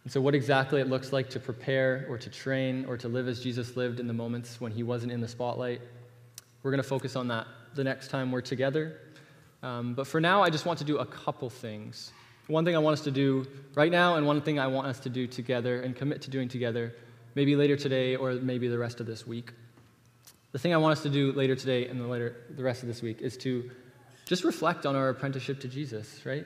And 0.03 0.11
so, 0.11 0.19
what 0.19 0.35
exactly 0.35 0.81
it 0.81 0.89
looks 0.89 1.13
like 1.13 1.29
to 1.29 1.39
prepare 1.39 2.05
or 2.09 2.17
to 2.17 2.29
train 2.29 2.85
or 2.85 2.97
to 2.97 3.07
live 3.07 3.27
as 3.27 3.39
Jesus 3.39 3.77
lived 3.77 3.99
in 3.99 4.07
the 4.07 4.13
moments 4.13 4.59
when 4.59 4.71
he 4.71 4.83
wasn't 4.83 5.13
in 5.13 5.21
the 5.21 5.27
spotlight, 5.27 5.81
we're 6.61 6.71
going 6.71 6.83
to 6.83 6.87
focus 6.87 7.15
on 7.15 7.29
that 7.29 7.47
the 7.73 7.83
next 7.83 8.09
time 8.09 8.31
we're 8.31 8.41
together. 8.41 8.99
Um, 9.61 9.93
but 9.93 10.07
for 10.07 10.19
now, 10.19 10.43
I 10.43 10.49
just 10.49 10.65
want 10.65 10.79
to 10.79 10.85
do 10.85 10.97
a 10.97 11.05
couple 11.05 11.49
things. 11.49 12.11
One 12.47 12.65
thing 12.65 12.75
I 12.75 12.79
want 12.79 12.95
us 12.95 13.03
to 13.05 13.11
do 13.11 13.47
right 13.75 13.91
now, 13.91 14.15
and 14.15 14.27
one 14.27 14.41
thing 14.41 14.59
I 14.59 14.67
want 14.67 14.87
us 14.87 14.99
to 15.01 15.09
do 15.09 15.27
together 15.27 15.81
and 15.81 15.95
commit 15.95 16.21
to 16.23 16.29
doing 16.29 16.49
together, 16.49 16.93
maybe 17.35 17.55
later 17.55 17.77
today 17.77 18.15
or 18.15 18.33
maybe 18.33 18.67
the 18.67 18.77
rest 18.77 18.99
of 18.99 19.05
this 19.05 19.25
week. 19.25 19.53
The 20.51 20.59
thing 20.59 20.73
I 20.73 20.77
want 20.77 20.91
us 20.91 21.03
to 21.03 21.09
do 21.09 21.31
later 21.31 21.55
today 21.55 21.87
and 21.87 21.99
the, 21.99 22.05
later, 22.05 22.35
the 22.55 22.63
rest 22.63 22.83
of 22.83 22.87
this 22.87 23.01
week 23.01 23.21
is 23.21 23.37
to 23.37 23.71
just 24.25 24.43
reflect 24.43 24.85
on 24.85 24.95
our 24.95 25.09
apprenticeship 25.09 25.61
to 25.61 25.67
Jesus, 25.67 26.25
right? 26.25 26.45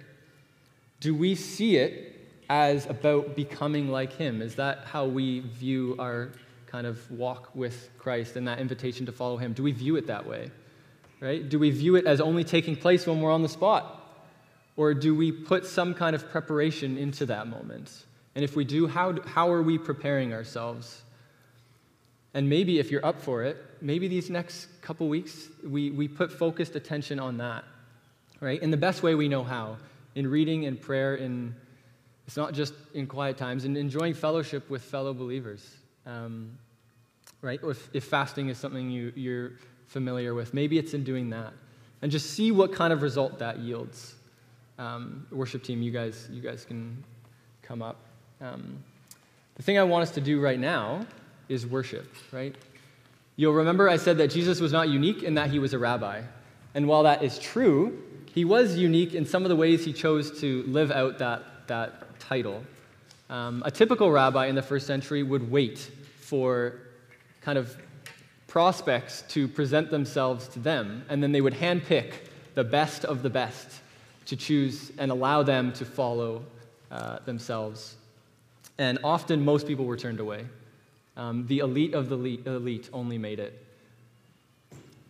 Do 0.99 1.15
we 1.15 1.35
see 1.35 1.77
it 1.77 2.29
as 2.49 2.85
about 2.85 3.35
becoming 3.35 3.89
like 3.89 4.13
Him? 4.13 4.41
Is 4.41 4.55
that 4.55 4.85
how 4.85 5.05
we 5.05 5.39
view 5.39 5.95
our 5.99 6.31
kind 6.67 6.87
of 6.87 7.09
walk 7.11 7.49
with 7.55 7.89
Christ 7.97 8.35
and 8.35 8.47
that 8.47 8.59
invitation 8.59 9.05
to 9.07 9.11
follow 9.11 9.37
Him? 9.37 9.53
Do 9.53 9.63
we 9.63 9.71
view 9.71 9.95
it 9.95 10.07
that 10.07 10.25
way? 10.27 10.51
Right? 11.19 11.47
Do 11.47 11.57
we 11.57 11.71
view 11.71 11.95
it 11.95 12.05
as 12.05 12.21
only 12.21 12.43
taking 12.43 12.75
place 12.75 13.07
when 13.07 13.19
we're 13.19 13.31
on 13.31 13.41
the 13.41 13.49
spot? 13.49 13.96
Or 14.77 14.93
do 14.93 15.13
we 15.15 15.31
put 15.31 15.65
some 15.65 15.93
kind 15.93 16.15
of 16.15 16.29
preparation 16.29 16.97
into 16.97 17.25
that 17.25 17.47
moment? 17.47 17.91
And 18.35 18.43
if 18.43 18.55
we 18.55 18.63
do, 18.63 18.87
how, 18.87 19.19
how 19.23 19.51
are 19.51 19.63
we 19.63 19.79
preparing 19.79 20.31
ourselves? 20.31 21.01
And 22.35 22.47
maybe 22.47 22.77
if 22.77 22.91
you're 22.91 23.03
up 23.03 23.19
for 23.19 23.43
it, 23.43 23.57
maybe 23.81 24.07
these 24.07 24.29
next 24.29 24.67
couple 24.81 25.09
weeks, 25.09 25.49
we, 25.67 25.89
we 25.89 26.07
put 26.07 26.31
focused 26.31 26.75
attention 26.75 27.19
on 27.19 27.37
that, 27.37 27.63
right? 28.39 28.61
In 28.61 28.69
the 28.69 28.77
best 28.77 29.01
way 29.01 29.15
we 29.15 29.27
know 29.27 29.43
how, 29.43 29.77
in 30.13 30.27
reading 30.27 30.65
and 30.65 30.79
prayer, 30.79 31.15
in, 31.15 31.55
it's 32.27 32.37
not 32.37 32.53
just 32.53 32.75
in 32.93 33.07
quiet 33.07 33.37
times, 33.37 33.65
in 33.65 33.75
enjoying 33.75 34.13
fellowship 34.13 34.69
with 34.69 34.83
fellow 34.83 35.15
believers, 35.15 35.67
um, 36.05 36.51
right? 37.41 37.59
Or 37.63 37.71
if, 37.71 37.89
if 37.93 38.03
fasting 38.03 38.49
is 38.49 38.59
something 38.59 38.91
you, 38.91 39.11
you're 39.15 39.53
familiar 39.87 40.35
with, 40.35 40.53
maybe 40.53 40.77
it's 40.77 40.93
in 40.93 41.03
doing 41.03 41.31
that. 41.31 41.53
And 42.03 42.11
just 42.11 42.29
see 42.31 42.51
what 42.51 42.71
kind 42.71 42.93
of 42.93 43.01
result 43.01 43.39
that 43.39 43.57
yields. 43.57 44.13
Um, 44.77 45.25
worship 45.31 45.63
team, 45.63 45.81
you 45.81 45.91
guys, 45.91 46.27
you 46.31 46.41
guys 46.41 46.65
can 46.65 47.03
come 47.63 47.81
up. 47.81 47.97
Um, 48.41 48.83
the 49.55 49.63
thing 49.63 49.79
I 49.79 49.83
want 49.83 50.03
us 50.03 50.11
to 50.11 50.21
do 50.21 50.39
right 50.39 50.59
now 50.59 51.05
is 51.49 51.65
worship, 51.65 52.13
right? 52.31 52.55
You'll 53.35 53.53
remember 53.53 53.89
I 53.89 53.97
said 53.97 54.17
that 54.19 54.29
Jesus 54.29 54.59
was 54.59 54.71
not 54.71 54.89
unique 54.89 55.23
in 55.23 55.35
that 55.35 55.49
he 55.49 55.59
was 55.59 55.73
a 55.73 55.79
rabbi. 55.79 56.21
And 56.75 56.87
while 56.87 57.03
that 57.03 57.23
is 57.23 57.39
true, 57.39 58.03
he 58.33 58.45
was 58.45 58.75
unique 58.75 59.15
in 59.15 59.25
some 59.25 59.43
of 59.43 59.49
the 59.49 59.55
ways 59.55 59.83
he 59.83 59.93
chose 59.93 60.39
to 60.41 60.63
live 60.67 60.91
out 60.91 61.17
that, 61.19 61.67
that 61.67 62.19
title. 62.19 62.63
Um, 63.29 63.63
a 63.65 63.71
typical 63.71 64.11
rabbi 64.11 64.45
in 64.45 64.55
the 64.55 64.61
first 64.61 64.85
century 64.85 65.23
would 65.23 65.51
wait 65.51 65.89
for 66.19 66.79
kind 67.41 67.57
of 67.57 67.75
prospects 68.47 69.23
to 69.29 69.47
present 69.47 69.89
themselves 69.89 70.47
to 70.49 70.59
them, 70.59 71.03
and 71.09 71.21
then 71.21 71.31
they 71.31 71.41
would 71.41 71.53
handpick 71.53 72.13
the 72.53 72.63
best 72.63 73.05
of 73.05 73.23
the 73.23 73.29
best 73.29 73.81
to 74.27 74.35
choose 74.35 74.91
and 74.97 75.09
allow 75.09 75.41
them 75.41 75.73
to 75.73 75.85
follow 75.85 76.43
uh, 76.91 77.19
themselves. 77.25 77.95
And 78.77 78.99
often, 79.03 79.43
most 79.43 79.67
people 79.67 79.85
were 79.85 79.97
turned 79.97 80.19
away. 80.19 80.45
Um, 81.15 81.47
the 81.47 81.59
elite 81.59 81.95
of 81.95 82.09
the 82.09 82.39
elite 82.45 82.89
only 82.93 83.17
made 83.17 83.39
it. 83.39 83.65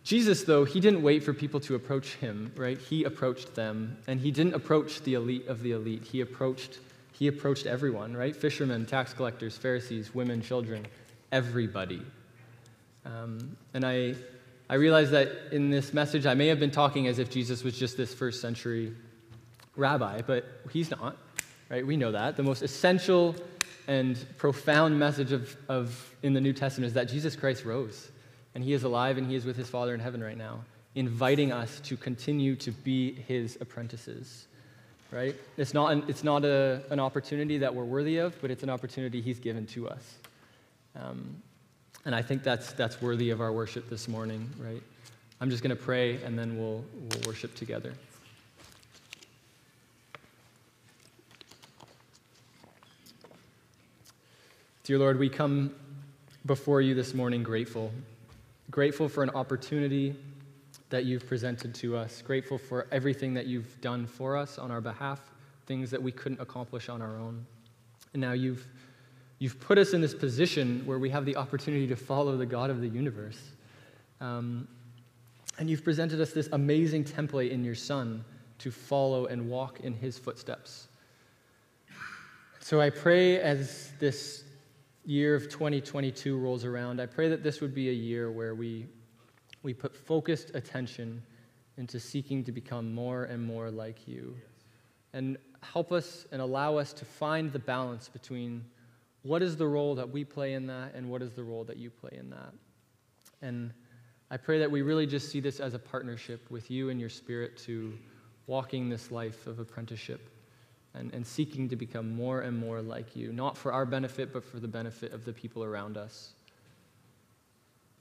Jesus, 0.04 0.44
though, 0.44 0.64
he 0.64 0.80
didn't 0.80 1.02
wait 1.02 1.22
for 1.22 1.34
people 1.34 1.60
to 1.60 1.74
approach 1.74 2.14
him, 2.14 2.50
right? 2.56 2.78
He 2.78 3.04
approached 3.04 3.54
them, 3.54 3.98
and 4.06 4.18
he 4.18 4.30
didn't 4.30 4.54
approach 4.54 5.02
the 5.02 5.14
elite 5.14 5.46
of 5.48 5.62
the 5.62 5.72
elite. 5.72 6.02
He 6.02 6.22
approached, 6.22 6.78
he 7.12 7.26
approached 7.26 7.66
everyone, 7.66 8.16
right? 8.16 8.34
Fishermen, 8.34 8.86
tax 8.86 9.12
collectors, 9.12 9.58
Pharisees, 9.58 10.14
women, 10.14 10.40
children, 10.40 10.86
everybody. 11.30 12.00
Um, 13.04 13.54
and 13.74 13.84
I, 13.84 14.14
I 14.70 14.76
realize 14.76 15.10
that 15.10 15.30
in 15.52 15.68
this 15.68 15.92
message, 15.92 16.24
I 16.24 16.32
may 16.32 16.46
have 16.46 16.58
been 16.58 16.70
talking 16.70 17.06
as 17.06 17.18
if 17.18 17.28
Jesus 17.28 17.62
was 17.62 17.78
just 17.78 17.98
this 17.98 18.14
first 18.14 18.40
century 18.40 18.94
rabbi, 19.78 20.20
but 20.20 20.44
he's 20.70 20.90
not, 20.90 21.16
right? 21.70 21.86
We 21.86 21.96
know 21.96 22.12
that. 22.12 22.36
The 22.36 22.42
most 22.42 22.62
essential 22.62 23.34
and 23.86 24.22
profound 24.36 24.98
message 24.98 25.32
of, 25.32 25.56
of 25.68 26.14
in 26.22 26.34
the 26.34 26.40
New 26.40 26.52
Testament 26.52 26.88
is 26.88 26.94
that 26.94 27.08
Jesus 27.08 27.34
Christ 27.34 27.64
rose, 27.64 28.10
and 28.54 28.62
he 28.62 28.74
is 28.74 28.82
alive 28.82 29.16
and 29.16 29.26
he 29.26 29.34
is 29.34 29.46
with 29.46 29.56
his 29.56 29.68
Father 29.70 29.94
in 29.94 30.00
heaven 30.00 30.22
right 30.22 30.36
now, 30.36 30.60
inviting 30.94 31.52
us 31.52 31.80
to 31.84 31.96
continue 31.96 32.56
to 32.56 32.70
be 32.70 33.14
his 33.14 33.56
apprentices. 33.60 34.46
Right? 35.10 35.34
It's 35.56 35.72
not, 35.72 35.92
an, 35.92 36.04
it's 36.06 36.22
not 36.22 36.44
a, 36.44 36.82
an 36.90 37.00
opportunity 37.00 37.56
that 37.58 37.74
we're 37.74 37.84
worthy 37.84 38.18
of, 38.18 38.38
but 38.42 38.50
it's 38.50 38.62
an 38.62 38.68
opportunity 38.68 39.22
he's 39.22 39.38
given 39.38 39.64
to 39.68 39.88
us. 39.88 40.16
Um, 40.94 41.42
and 42.04 42.14
I 42.14 42.20
think 42.20 42.42
that's, 42.42 42.72
that's 42.72 43.00
worthy 43.00 43.30
of 43.30 43.40
our 43.40 43.52
worship 43.52 43.88
this 43.88 44.06
morning, 44.06 44.50
right? 44.58 44.82
I'm 45.40 45.48
just 45.48 45.62
going 45.62 45.74
to 45.74 45.82
pray 45.82 46.22
and 46.24 46.38
then 46.38 46.58
we'll, 46.58 46.84
we'll 46.94 47.20
worship 47.26 47.54
together. 47.54 47.94
Dear 54.88 55.00
Lord, 55.00 55.18
we 55.18 55.28
come 55.28 55.74
before 56.46 56.80
you 56.80 56.94
this 56.94 57.12
morning 57.12 57.42
grateful. 57.42 57.92
Grateful 58.70 59.06
for 59.06 59.22
an 59.22 59.28
opportunity 59.28 60.16
that 60.88 61.04
you've 61.04 61.26
presented 61.26 61.74
to 61.74 61.94
us. 61.94 62.22
Grateful 62.22 62.56
for 62.56 62.86
everything 62.90 63.34
that 63.34 63.44
you've 63.44 63.78
done 63.82 64.06
for 64.06 64.34
us 64.34 64.56
on 64.56 64.70
our 64.70 64.80
behalf, 64.80 65.20
things 65.66 65.90
that 65.90 66.02
we 66.02 66.10
couldn't 66.10 66.40
accomplish 66.40 66.88
on 66.88 67.02
our 67.02 67.18
own. 67.18 67.44
And 68.14 68.22
now 68.22 68.32
you've 68.32 68.66
You've 69.40 69.60
put 69.60 69.76
us 69.76 69.92
in 69.92 70.00
this 70.00 70.14
position 70.14 70.80
where 70.86 70.98
we 70.98 71.10
have 71.10 71.26
the 71.26 71.36
opportunity 71.36 71.86
to 71.88 71.94
follow 71.94 72.38
the 72.38 72.46
God 72.46 72.70
of 72.70 72.80
the 72.80 72.88
universe. 72.88 73.38
Um, 74.22 74.66
and 75.58 75.68
you've 75.68 75.84
presented 75.84 76.18
us 76.18 76.32
this 76.32 76.48
amazing 76.52 77.04
template 77.04 77.50
in 77.50 77.62
your 77.62 77.74
Son 77.74 78.24
to 78.60 78.70
follow 78.70 79.26
and 79.26 79.50
walk 79.50 79.80
in 79.80 79.92
his 79.92 80.18
footsteps. 80.18 80.88
So 82.60 82.80
I 82.80 82.88
pray 82.88 83.38
as 83.38 83.92
this 84.00 84.44
year 85.08 85.34
of 85.34 85.48
2022 85.48 86.36
rolls 86.36 86.66
around, 86.66 87.00
I 87.00 87.06
pray 87.06 87.30
that 87.30 87.42
this 87.42 87.62
would 87.62 87.74
be 87.74 87.88
a 87.88 87.92
year 87.92 88.30
where 88.30 88.54
we, 88.54 88.84
we 89.62 89.72
put 89.72 89.96
focused 89.96 90.50
attention 90.54 91.22
into 91.78 91.98
seeking 91.98 92.44
to 92.44 92.52
become 92.52 92.94
more 92.94 93.24
and 93.24 93.42
more 93.42 93.70
like 93.70 94.06
you. 94.06 94.36
And 95.14 95.38
help 95.62 95.92
us 95.92 96.26
and 96.30 96.42
allow 96.42 96.76
us 96.76 96.92
to 96.92 97.06
find 97.06 97.50
the 97.50 97.58
balance 97.58 98.06
between 98.06 98.62
what 99.22 99.42
is 99.42 99.56
the 99.56 99.66
role 99.66 99.94
that 99.94 100.10
we 100.10 100.24
play 100.24 100.52
in 100.52 100.66
that, 100.66 100.94
and 100.94 101.08
what 101.08 101.22
is 101.22 101.32
the 101.32 101.42
role 101.42 101.64
that 101.64 101.78
you 101.78 101.88
play 101.88 102.12
in 102.12 102.28
that? 102.28 102.52
And 103.40 103.72
I 104.30 104.36
pray 104.36 104.58
that 104.58 104.70
we 104.70 104.82
really 104.82 105.06
just 105.06 105.30
see 105.32 105.40
this 105.40 105.58
as 105.58 105.72
a 105.72 105.78
partnership 105.78 106.50
with 106.50 106.70
you 106.70 106.90
and 106.90 107.00
your 107.00 107.08
spirit 107.08 107.56
to 107.64 107.94
walking 108.46 108.90
this 108.90 109.10
life 109.10 109.46
of 109.46 109.58
apprenticeship 109.58 110.28
and, 110.98 111.12
and 111.14 111.26
seeking 111.26 111.68
to 111.68 111.76
become 111.76 112.10
more 112.10 112.40
and 112.40 112.56
more 112.56 112.82
like 112.82 113.14
you, 113.16 113.32
not 113.32 113.56
for 113.56 113.72
our 113.72 113.86
benefit, 113.86 114.32
but 114.32 114.44
for 114.44 114.60
the 114.60 114.68
benefit 114.68 115.12
of 115.12 115.24
the 115.24 115.32
people 115.32 115.64
around 115.64 115.96
us. 115.96 116.30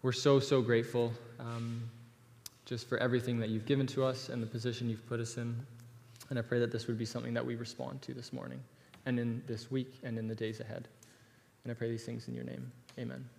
We're 0.02 0.12
so, 0.12 0.40
so 0.40 0.62
grateful 0.62 1.14
um, 1.40 1.90
just 2.66 2.88
for 2.88 2.98
everything 2.98 3.40
that 3.40 3.50
you've 3.50 3.66
given 3.66 3.88
to 3.88 4.04
us 4.04 4.30
and 4.30 4.42
the 4.42 4.48
position 4.48 4.90
you've 4.90 5.08
put 5.08 5.20
us 5.20 5.38
in. 5.38 5.56
And 6.30 6.38
I 6.38 6.42
pray 6.42 6.60
that 6.60 6.72
this 6.72 6.88
would 6.88 6.98
be 6.98 7.06
something 7.06 7.34
that 7.34 7.46
we 7.46 7.56
respond 7.56 8.02
to 8.04 8.14
this 8.14 8.34
morning 8.34 8.60
and 9.06 9.20
in 9.20 9.42
this 9.48 9.72
week 9.72 9.94
and 10.04 10.18
in 10.18 10.28
the 10.28 10.36
days 10.36 10.60
ahead. 10.60 10.88
And 11.64 11.72
I 11.72 11.74
pray 11.74 11.90
these 11.90 12.04
things 12.06 12.28
in 12.28 12.34
your 12.34 12.44
name. 12.44 12.72
Amen. 13.00 13.37